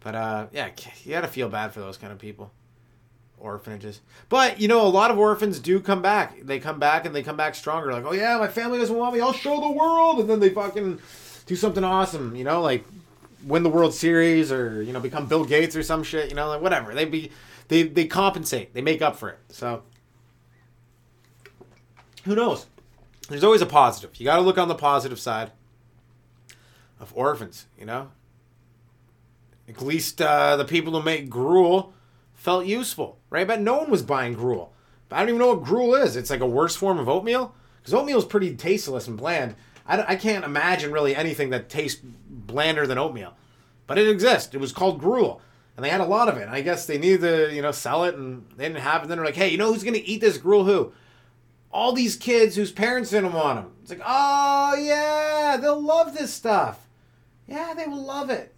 [0.00, 0.70] But uh, yeah,
[1.04, 2.52] you gotta feel bad for those kind of people,
[3.38, 4.00] orphanages.
[4.28, 6.38] But you know, a lot of orphans do come back.
[6.42, 7.92] They come back and they come back stronger.
[7.92, 9.20] Like, oh yeah, my family doesn't want me.
[9.20, 10.98] I'll show the world, and then they fucking
[11.46, 12.36] do something awesome.
[12.36, 12.84] You know, like
[13.46, 16.30] win the World Series or you know become Bill Gates or some shit.
[16.30, 16.94] You know, like whatever.
[16.94, 17.30] They be
[17.68, 18.74] they they compensate.
[18.74, 19.38] They make up for it.
[19.48, 19.82] So
[22.24, 22.66] who knows?
[23.28, 24.10] There's always a positive.
[24.16, 25.52] You got to look on the positive side.
[27.00, 28.10] of orphans, you know?
[29.68, 31.94] At least uh, the people who make gruel
[32.34, 33.46] felt useful, right?
[33.46, 34.72] But no one was buying gruel.
[35.10, 36.16] I don't even know what gruel is.
[36.16, 37.54] It's like a worse form of oatmeal?
[37.78, 39.54] Because oatmeal is pretty tasteless and bland.
[39.86, 43.34] I, I can't imagine really anything that tastes blander than oatmeal.
[43.86, 44.54] But it exists.
[44.54, 45.40] It was called gruel.
[45.76, 46.48] And they had a lot of it.
[46.48, 49.02] I guess they needed to, you know, sell it and they didn't have it.
[49.02, 50.64] And Then they're like, hey, you know who's going to eat this gruel?
[50.64, 50.92] Who?
[51.72, 53.72] All these kids whose parents didn't want them.
[53.82, 56.86] It's like, oh, yeah, they'll love this stuff.
[57.48, 58.54] Yeah, they will love it.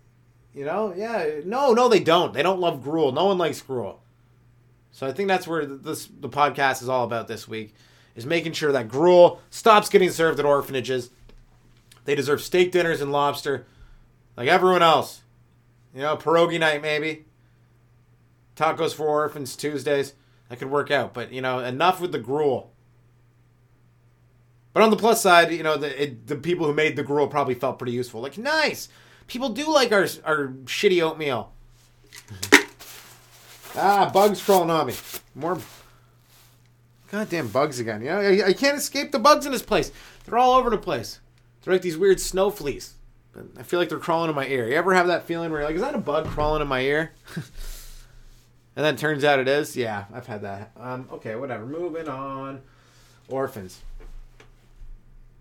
[0.55, 1.41] You know, yeah.
[1.45, 2.35] No, no, they don't.
[2.35, 3.13] They don't love gruel.
[3.13, 4.01] No one likes gruel.
[4.93, 7.75] So I think that's where this the podcast is all about this week
[8.15, 11.11] is making sure that gruel stops getting served at orphanages.
[12.07, 13.67] They deserve steak dinners and lobster
[14.37, 15.23] like everyone else.
[15.95, 17.27] You know, pierogi night maybe.
[18.55, 20.15] Tacos for orphans Tuesdays.
[20.49, 22.73] That could work out, but you know, enough with the gruel.
[24.73, 27.27] But on the plus side, you know, the it, the people who made the gruel
[27.27, 28.21] probably felt pretty useful.
[28.21, 28.89] Like, nice.
[29.27, 31.53] People do like our our shitty oatmeal.
[33.75, 34.95] ah, bugs crawling on me.
[35.35, 35.59] More
[37.11, 38.03] goddamn bugs again.
[38.03, 39.91] You know, I, I can't escape the bugs in this place.
[40.25, 41.21] They're all over the place.
[41.67, 42.95] They're like these weird snow fleas.
[43.59, 44.69] I feel like they're crawling in my ear.
[44.69, 46.81] You ever have that feeling where you're like, is that a bug crawling in my
[46.81, 47.11] ear?
[47.35, 49.77] and then turns out it is.
[49.77, 50.71] Yeah, I've had that.
[50.79, 51.67] Um, okay, whatever.
[51.67, 52.63] Moving on.
[53.29, 53.81] Orphans.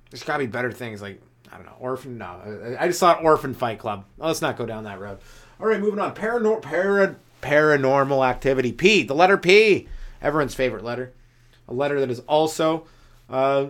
[0.09, 2.17] There's got to be better things like I don't know, Orphan.
[2.17, 4.05] No, I just thought Orphan Fight Club.
[4.17, 5.19] let's not go down that road.
[5.59, 6.15] All right, moving on.
[6.15, 8.71] Paranor- para- paranormal activity.
[8.71, 9.03] P.
[9.03, 9.87] The letter P.
[10.23, 11.13] Everyone's favorite letter.
[11.67, 12.87] A letter that is also
[13.29, 13.67] uh,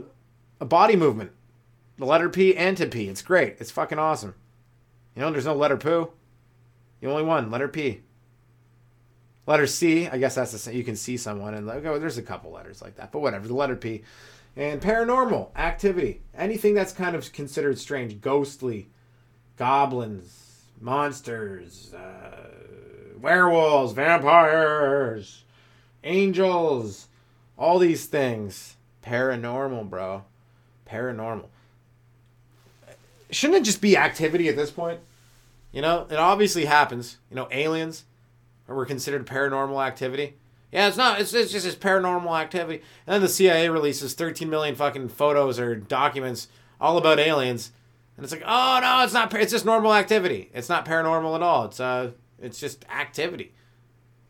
[0.62, 1.32] a body movement.
[1.98, 3.08] The letter P and to P.
[3.08, 3.58] It's great.
[3.60, 4.36] It's fucking awesome.
[5.16, 6.12] You know, there's no letter poo.
[7.00, 8.02] The only one, letter P.
[9.48, 10.76] Letter C, I guess that's the same.
[10.76, 13.48] You can see someone and like, oh, there's a couple letters like that, but whatever.
[13.48, 14.04] The letter P.
[14.58, 18.88] And paranormal activity, anything that's kind of considered strange, ghostly,
[19.58, 22.50] goblins, monsters, uh,
[23.20, 25.44] werewolves, vampires,
[26.04, 27.08] angels,
[27.58, 28.78] all these things.
[29.04, 30.24] Paranormal, bro.
[30.90, 31.48] Paranormal.
[33.36, 35.02] Shouldn't it just be activity at this point?
[35.74, 37.18] You know, it obviously happens.
[37.30, 38.06] You know, aliens
[38.66, 40.36] were considered paranormal activity.
[40.72, 41.20] Yeah, it's not.
[41.20, 42.82] It's, it's just this paranormal activity.
[43.06, 46.48] And then the CIA releases 13 million fucking photos or documents
[46.80, 47.74] all about aliens,
[48.16, 49.34] and it's like, oh no, it's not.
[49.34, 50.50] It's just normal activity.
[50.54, 51.66] It's not paranormal at all.
[51.66, 53.54] It's uh, it's just activity,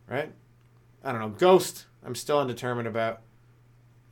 [0.09, 0.31] right?
[1.03, 1.29] I don't know.
[1.29, 1.85] Ghost.
[2.03, 3.21] I'm still undetermined about.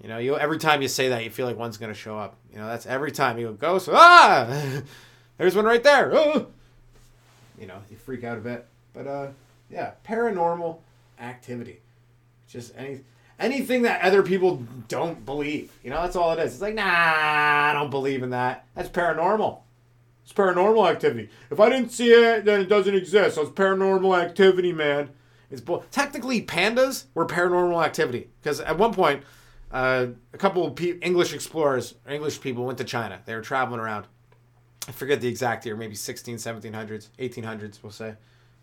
[0.01, 2.37] You know, you every time you say that, you feel like one's gonna show up.
[2.53, 3.89] You know, that's every time you go ghost.
[3.91, 4.81] Ah,
[5.37, 6.11] there's one right there.
[6.13, 6.47] Oh!
[7.59, 9.27] You know, you freak out a bit, but uh,
[9.69, 10.79] yeah, paranormal
[11.19, 11.79] activity.
[12.47, 13.01] Just any
[13.39, 15.71] anything that other people don't believe.
[15.83, 16.53] You know, that's all it is.
[16.53, 18.65] It's like, nah, I don't believe in that.
[18.75, 19.59] That's paranormal.
[20.23, 21.29] It's paranormal activity.
[21.51, 23.35] If I didn't see it, then it doesn't exist.
[23.35, 25.09] So it's paranormal activity, man.
[25.51, 25.61] It's.
[25.91, 29.23] Technically, pandas were paranormal activity because at one point,
[29.73, 33.19] uh, a couple of pe- English explorers, English people, went to China.
[33.25, 34.05] They were traveling around.
[34.87, 38.13] I forget the exact year, maybe 16, 1700s, 1800s, we'll say.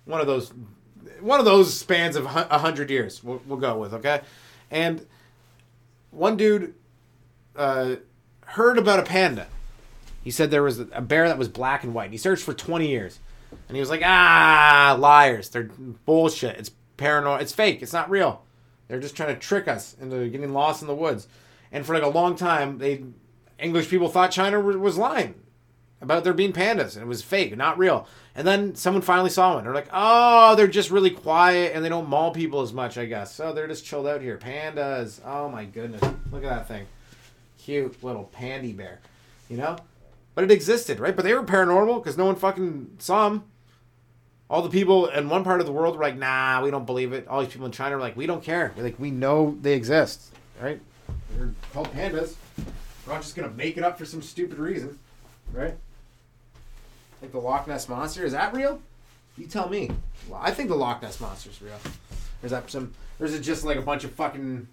[0.05, 0.53] One of those
[1.21, 3.25] one of those spans of a hundred years.
[3.25, 4.21] We'll, we'll, go with okay,
[4.71, 5.07] and
[6.11, 6.75] one dude
[7.57, 7.97] uh,
[8.47, 9.47] heard about a panda.
[10.23, 12.05] He said there was a bear that was black and white.
[12.05, 13.19] And He searched for twenty years,
[13.69, 15.49] and he was like, "Ah, liars!
[15.49, 15.71] They're
[16.05, 16.59] bullshit.
[16.59, 17.41] It's paranoid.
[17.43, 17.83] It's fake.
[17.83, 18.43] It's not real.
[18.91, 21.29] They're just trying to trick us into getting lost in the woods."
[21.73, 23.05] And for like a long time, they
[23.59, 25.35] English people thought China was lying
[26.01, 28.07] about there being pandas and it was fake, not real.
[28.35, 29.65] And then someone finally saw one.
[29.65, 33.05] They're like, oh, they're just really quiet and they don't maul people as much, I
[33.05, 33.35] guess.
[33.35, 34.39] So they're just chilled out here.
[34.39, 35.21] Pandas.
[35.25, 36.03] Oh my goodness.
[36.33, 36.87] Look at that thing.
[37.59, 39.01] Cute little pandy bear.
[39.49, 39.77] You know?
[40.35, 41.15] But it existed, right?
[41.15, 43.45] But they were paranormal because no one fucking saw them.
[44.51, 47.13] All the people in one part of the world were like, nah, we don't believe
[47.13, 47.29] it.
[47.29, 48.73] All these people in China were like, we don't care.
[48.77, 50.81] We're like, we know they exist, right?
[51.39, 52.35] They're called pandas.
[53.07, 54.99] We're not just to make it up for some stupid reason,
[55.53, 55.77] right?
[57.23, 58.83] Like the Loch Ness monster, is that real?
[59.39, 59.93] You tell me.
[60.29, 61.75] Well, I think the Loch Ness monster is real.
[61.75, 62.93] Or is that some?
[63.21, 64.67] Or is it just like a bunch of fucking,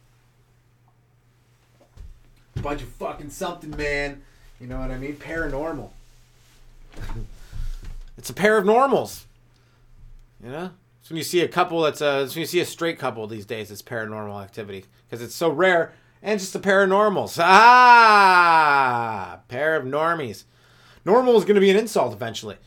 [2.63, 4.23] bunch of fucking something, man?
[4.59, 5.17] You know what I mean?
[5.17, 5.91] Paranormal.
[8.17, 9.26] it's a pair of normals.
[10.43, 10.71] You know.
[11.01, 13.45] So when you see a couple that's uh, when you see a straight couple these
[13.45, 17.38] days, it's paranormal activity because it's so rare and just a pair of.
[17.39, 20.43] Ah, pair of normies.
[21.05, 22.57] Normal is going to be an insult eventually.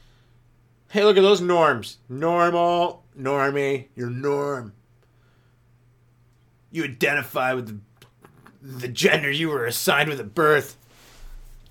[0.88, 1.98] Hey, look at those norms.
[2.08, 4.72] Normal, normie, you're norm.
[6.70, 7.78] You identify with the,
[8.62, 10.76] the gender you were assigned with at birth.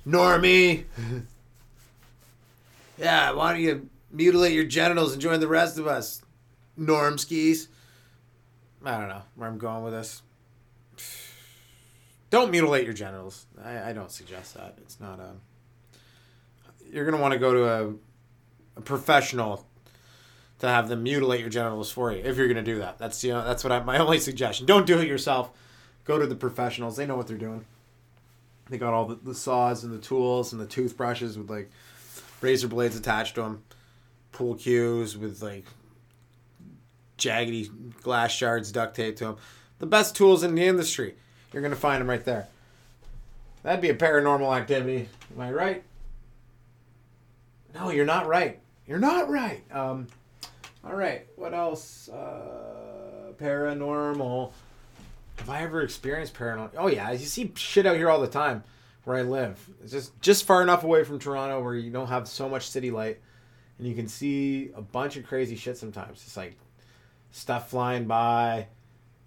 [0.08, 0.86] Normie.
[3.00, 6.22] Yeah, why don't you mutilate your genitals and join the rest of us?
[6.78, 7.68] Norm skis.
[8.84, 10.22] I don't know where I'm going with this.
[12.30, 13.48] Don't mutilate your genitals.
[13.64, 14.76] I, I don't suggest that.
[14.84, 15.32] It's not a.
[16.92, 17.94] You're gonna want to go to a,
[18.78, 19.66] a professional
[20.60, 23.00] to have them mutilate your genitals for you if you're gonna do that.
[23.00, 24.68] That's you know that's what I my only suggestion.
[24.68, 25.50] Don't do it yourself.
[26.06, 26.98] Go to the professionals.
[26.98, 27.66] They know what they're doing.
[28.70, 31.72] They got all the, the saws and the tools and the toothbrushes with like
[32.42, 33.64] razor blades attached to them,
[34.32, 35.66] pool cues with like
[37.18, 37.70] jaggedy
[38.02, 39.38] glass shards duct taped to them.
[39.80, 41.16] The best tools in the industry.
[41.54, 42.48] You're gonna find them right there.
[43.64, 45.10] That'd be a paranormal activity.
[45.36, 45.84] Am I right?
[47.74, 48.60] No, you're not right.
[48.88, 49.62] You're not right.
[49.72, 50.08] Um,
[50.84, 51.28] all right.
[51.36, 52.10] What else?
[52.10, 54.52] Uh, paranormal.
[55.38, 56.72] Have I ever experienced paranormal?
[56.78, 58.64] Oh yeah, you see shit out here all the time
[59.04, 59.70] where I live.
[59.82, 62.92] It's just just far enough away from Toronto where you don't have so much city
[62.92, 63.20] light,
[63.80, 66.22] and you can see a bunch of crazy shit sometimes.
[66.26, 66.58] It's like
[67.32, 68.68] stuff flying by,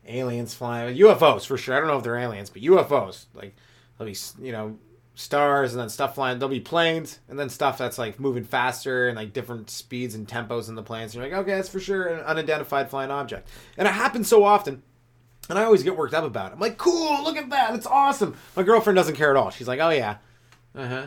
[0.07, 1.75] aliens flying, UFOs for sure.
[1.75, 3.57] I don't know if they're aliens, but UFOs like
[3.99, 4.79] there'll be you know
[5.15, 6.39] stars and then stuff flying.
[6.39, 10.29] There'll be planes and then stuff that's like moving faster and like different speeds and
[10.29, 11.15] tempos in the planes.
[11.15, 14.45] And you're like, okay, that's for sure an unidentified flying object, and it happens so
[14.45, 14.83] often
[15.49, 16.55] and I always get worked up about it.
[16.55, 17.75] I'm like, cool, look at that.
[17.75, 18.37] It's awesome.
[18.57, 19.51] My girlfriend doesn't care at all.
[19.51, 20.19] She's like, oh, yeah.
[20.75, 21.07] Uh huh.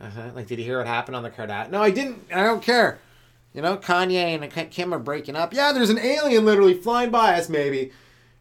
[0.00, 0.30] Uh huh.
[0.34, 1.70] Like, did you hear what happened on the Kardashian?
[1.70, 2.24] No, I didn't.
[2.32, 2.98] I don't care.
[3.52, 5.52] You know, Kanye and Kim are breaking up.
[5.52, 7.92] Yeah, there's an alien literally flying by us, maybe.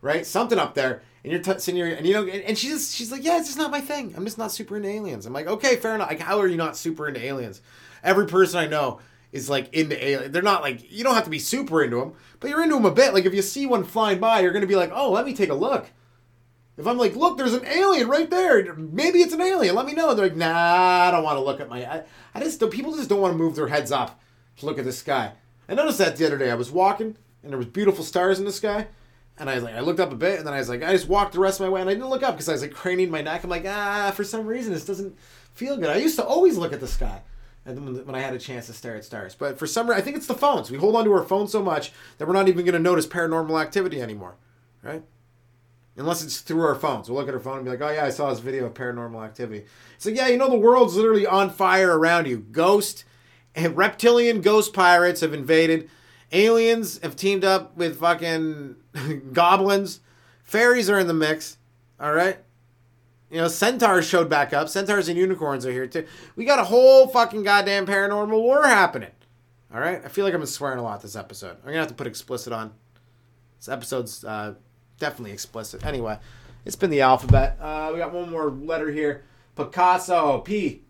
[0.01, 0.25] Right?
[0.25, 1.01] Something up there.
[1.23, 3.57] And you're t- sitting here, and you know, and she's she's like, yeah, it's just
[3.57, 4.13] not my thing.
[4.15, 5.25] I'm just not super into aliens.
[5.25, 6.09] I'm like, okay, fair enough.
[6.09, 7.61] Like, how are you not super into aliens?
[8.03, 8.99] Every person I know
[9.33, 10.31] is like into alien.
[10.31, 12.85] They're not like you don't have to be super into them, but you're into them
[12.85, 13.13] a bit.
[13.13, 15.49] Like if you see one flying by, you're gonna be like, oh, let me take
[15.49, 15.87] a look.
[16.79, 18.73] If I'm like, look, there's an alien right there.
[18.73, 19.75] Maybe it's an alien.
[19.75, 20.13] Let me know.
[20.13, 21.85] They're like, nah, I don't want to look at my.
[21.85, 22.03] I,
[22.33, 24.21] I just people just don't want to move their heads up
[24.57, 25.33] to look at the sky.
[25.67, 26.49] I noticed that the other day.
[26.49, 28.87] I was walking and there was beautiful stars in the sky.
[29.37, 30.91] And I was like, I looked up a bit, and then I was like, I
[30.91, 32.61] just walked the rest of my way, and I didn't look up because I was
[32.61, 33.41] like craning my neck.
[33.43, 35.17] I'm like, ah, for some reason, this doesn't
[35.53, 35.89] feel good.
[35.89, 37.21] I used to always look at the sky
[37.65, 39.35] and when I had a chance to stare at stars.
[39.35, 40.71] But for some reason, I think it's the phones.
[40.71, 43.05] We hold on to our phones so much that we're not even going to notice
[43.05, 44.35] paranormal activity anymore,
[44.81, 45.03] right?
[45.99, 47.09] Unless it's through our phones.
[47.09, 48.73] We'll look at our phone and be like, oh, yeah, I saw this video of
[48.73, 49.65] paranormal activity.
[49.95, 52.37] It's like, yeah, you know, the world's literally on fire around you.
[52.37, 53.03] Ghost
[53.53, 55.89] and reptilian ghost pirates have invaded.
[56.31, 58.77] Aliens have teamed up with fucking
[59.33, 59.99] goblins.
[60.41, 61.57] Fairies are in the mix.
[61.99, 62.37] All right?
[63.29, 64.69] You know, centaurs showed back up.
[64.69, 66.05] Centaurs and unicorns are here too.
[66.37, 69.11] We got a whole fucking goddamn paranormal war happening.
[69.71, 71.57] All right, I feel like I'm swearing a lot this episode.
[71.57, 72.73] I'm gonna have to put explicit on.
[73.59, 74.55] This episode's uh,
[74.99, 75.85] definitely explicit.
[75.85, 76.19] Anyway,
[76.65, 77.57] it's been the alphabet.
[77.59, 79.23] Uh, we got one more letter here.
[79.55, 80.83] Picasso, P.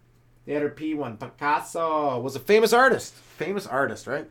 [0.45, 1.17] The letter P one.
[1.17, 3.13] Picasso was a famous artist.
[3.13, 4.29] Famous artist, right?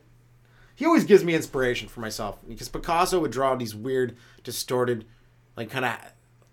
[0.75, 5.07] He always gives me inspiration for myself because Picasso would draw these weird, distorted,
[5.57, 5.97] like kind of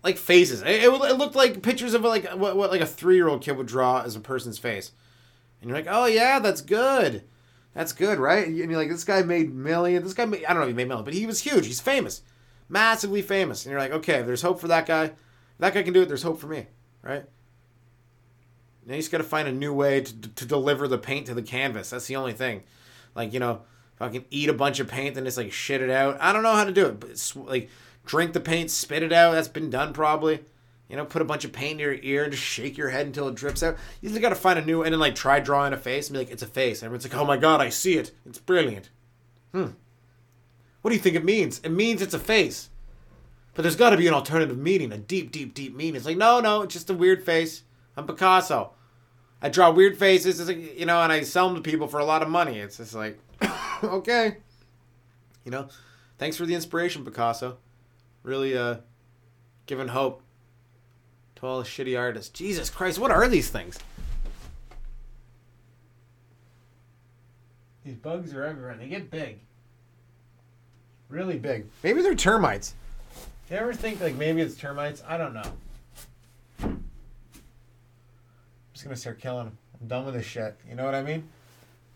[0.02, 0.62] like faces.
[0.62, 3.42] It, it, it, looked like pictures of like what, what like a three year old
[3.42, 4.92] kid would draw as a person's face,
[5.60, 7.22] and you're like, oh yeah, that's good,
[7.72, 8.46] that's good, right?
[8.46, 10.04] And you're like, this guy made millions.
[10.04, 11.66] This guy, made, I don't know, if he made millions, but he was huge.
[11.66, 12.22] He's famous,
[12.68, 15.04] massively famous, and you're like, okay, there's hope for that guy.
[15.04, 15.14] If
[15.58, 16.08] that guy can do it.
[16.08, 16.66] There's hope for me,
[17.02, 17.24] right?
[18.84, 21.34] Now you just got to find a new way to, to deliver the paint to
[21.34, 21.90] the canvas.
[21.90, 22.62] That's the only thing.
[23.14, 23.62] Like you know,
[23.94, 26.18] if I can eat a bunch of paint and just like shit it out.
[26.20, 27.70] I don't know how to do it, but it's like
[28.04, 29.32] drink the paint, spit it out.
[29.32, 30.44] That's been done probably.
[30.88, 33.06] You know, put a bunch of paint in your ear and just shake your head
[33.06, 33.76] until it drips out.
[34.00, 36.14] You just got to find a new and then like try drawing a face and
[36.14, 36.82] be like, it's a face.
[36.82, 38.12] Everyone's like, oh my god, I see it.
[38.24, 38.90] It's brilliant.
[39.52, 39.70] Hmm.
[40.86, 41.58] What do you think it means?
[41.64, 42.70] It means it's a face.
[43.54, 45.96] But there's got to be an alternative meaning, a deep, deep, deep meaning.
[45.96, 47.64] It's like, no, no, it's just a weird face.
[47.96, 48.70] I'm Picasso.
[49.42, 52.04] I draw weird faces, like, you know, and I sell them to people for a
[52.04, 52.60] lot of money.
[52.60, 53.18] It's just like,
[53.82, 54.36] okay.
[55.44, 55.66] You know,
[56.18, 57.58] thanks for the inspiration, Picasso
[58.22, 58.76] really uh,
[59.66, 60.22] giving hope
[61.34, 62.30] to all the shitty artists.
[62.30, 63.76] Jesus Christ, what are these things?
[67.84, 68.76] These bugs are everywhere.
[68.76, 69.40] They get big.
[71.08, 71.66] Really big.
[71.82, 72.74] Maybe they're termites.
[73.48, 75.02] Do you ever think like maybe it's termites?
[75.06, 75.52] I don't know.
[76.62, 76.82] I'm
[78.72, 79.58] just gonna start killing them.
[79.80, 80.56] I'm done with this shit.
[80.68, 81.28] You know what I mean?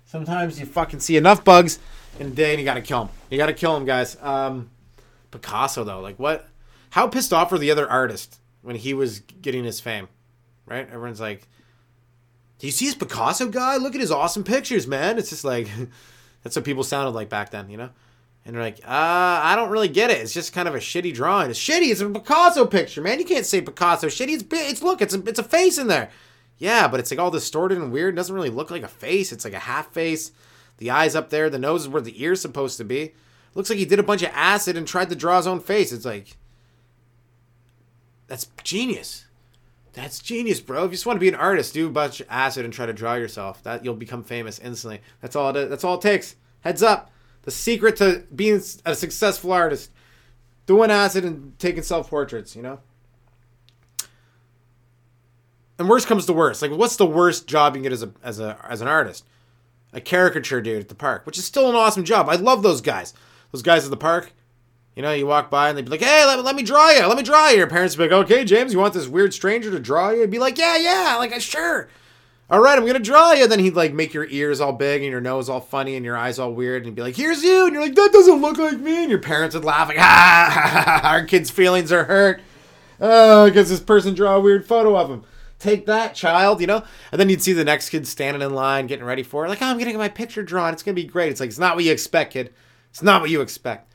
[0.07, 1.79] Sometimes you fucking see enough bugs
[2.19, 3.15] in a day and you gotta kill them.
[3.31, 4.17] You gotta kill them, guys.
[4.23, 4.71] Um,
[5.31, 6.49] Picasso though, like what?
[6.91, 10.09] How pissed off were the other artists when he was getting his fame?
[10.67, 10.89] Right?
[10.89, 11.49] Everyone's like,
[12.59, 13.77] "Do you see this Picasso guy?
[13.77, 15.69] Look at his awesome pictures, man." It's just like
[16.43, 17.91] that's what people sounded like back then, you know.
[18.45, 20.19] And they're like, uh, I don't really get it.
[20.19, 21.51] It's just kind of a shitty drawing.
[21.51, 21.91] It's shitty.
[21.91, 23.19] It's a Picasso picture, man.
[23.19, 24.35] You can't say Picasso shitty.
[24.35, 26.11] It's it's look, it's a it's a face in there.
[26.59, 28.15] Yeah, but it's like all distorted and weird.
[28.15, 29.33] It doesn't really look like a face.
[29.33, 30.33] It's like a half face.
[30.79, 33.13] The eyes up there, the nose is where the ear's supposed to be.
[33.55, 35.93] Looks like he did a bunch of acid and tried to draw his own face.
[35.93, 36.37] It's like
[38.27, 39.27] that's genius.
[39.93, 40.85] That's genius, bro.
[40.85, 42.87] If you just want to be an artist, do a bunch of acid and try
[42.87, 43.63] to draw yourself.
[43.65, 45.01] That you'll become famous instantly.
[45.21, 45.69] That's all it.
[45.69, 46.37] That's all it takes.
[46.61, 47.11] Heads up.
[47.43, 49.91] The secret to being a successful artist.
[50.67, 52.81] Doing acid and taking self portraits, you know?
[55.79, 56.63] And worst comes to worst.
[56.63, 59.25] Like what's the worst job you get as a as a as an artist?
[59.93, 62.29] A caricature dude at the park, which is still an awesome job.
[62.29, 63.15] I love those guys.
[63.51, 64.33] Those guys at the park,
[64.95, 67.07] you know, you walk by and they'd be like, hey, let, let me draw you.
[67.07, 67.57] Let me draw you.
[67.57, 70.23] Your parents would be like, okay, James, you want this weird stranger to draw you?
[70.23, 71.17] I'd be like, yeah, yeah.
[71.19, 71.89] Like, sure.
[72.51, 73.45] All right, I'm to draw you.
[73.45, 76.05] And then he'd like make your ears all big and your nose all funny and
[76.05, 76.79] your eyes all weird.
[76.79, 77.67] And he'd be like, here's you.
[77.67, 79.03] And you're like, that doesn't look like me.
[79.03, 82.41] And your parents would laugh like, ah, our kid's feelings are hurt.
[83.01, 85.25] Oh, because this person draw a weird photo of him.
[85.61, 86.83] Take that, child, you know?
[87.13, 89.49] And then you'd see the next kid standing in line getting ready for it.
[89.49, 90.73] Like, oh, I'm to get my picture drawn.
[90.73, 91.31] It's to be great.
[91.31, 92.53] It's like, it's not what you expect, kid.
[92.89, 93.95] It's not what you expect.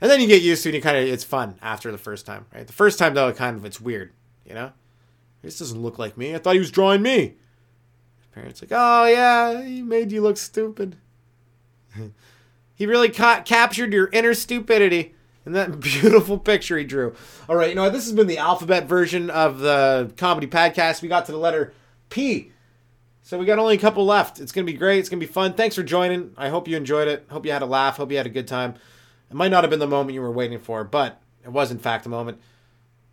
[0.00, 1.98] And then you get used to it and you kind of, it's fun after the
[1.98, 2.66] first time, right?
[2.66, 4.12] The first time, though, it kind of, it's weird,
[4.44, 4.72] you know?
[5.42, 6.34] This doesn't look like me.
[6.34, 7.36] I thought he was drawing me.
[8.18, 10.96] His parents like, oh, yeah, he made you look stupid.
[12.74, 15.14] he really ca- captured your inner stupidity
[15.44, 17.14] in that beautiful picture he drew.
[17.48, 17.88] All right, you know?
[17.90, 21.02] This has been the alphabet version of the comedy padcast.
[21.02, 21.72] We got to the letter
[22.10, 22.52] P.
[23.22, 24.38] So we got only a couple left.
[24.38, 25.00] It's gonna be great.
[25.00, 25.54] It's gonna be fun.
[25.54, 26.32] Thanks for joining.
[26.36, 27.26] I hope you enjoyed it.
[27.28, 27.96] Hope you had a laugh.
[27.96, 28.74] Hope you had a good time.
[29.28, 31.80] It might not have been the moment you were waiting for, but it was in
[31.80, 32.40] fact a moment.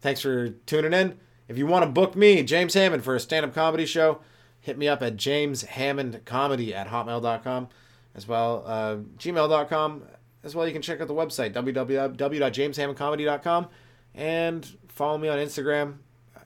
[0.01, 1.17] Thanks for tuning in.
[1.47, 4.21] If you want to book me, James Hammond, for a stand-up comedy show,
[4.59, 7.67] hit me up at jameshammondcomedy at hotmail.com
[8.15, 10.03] as well, uh, gmail.com.
[10.43, 13.67] As well, you can check out the website, www.jameshammondcomedy.com,
[14.13, 15.99] and follow me on Instagram.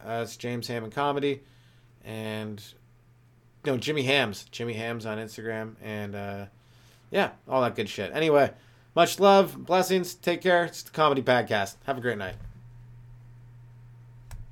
[0.06, 1.42] Uh, it's James Hammond Comedy.
[2.06, 2.64] And
[3.66, 4.46] no, Jimmy Hams.
[4.52, 5.76] Jimmy Hams on Instagram.
[5.82, 6.46] And uh,
[7.12, 8.12] yeah, all that good shit.
[8.14, 8.52] Anyway,
[8.96, 10.66] much love, blessings, take care.
[10.66, 11.76] It's the Comedy Padcast.
[11.86, 12.36] Have a great night.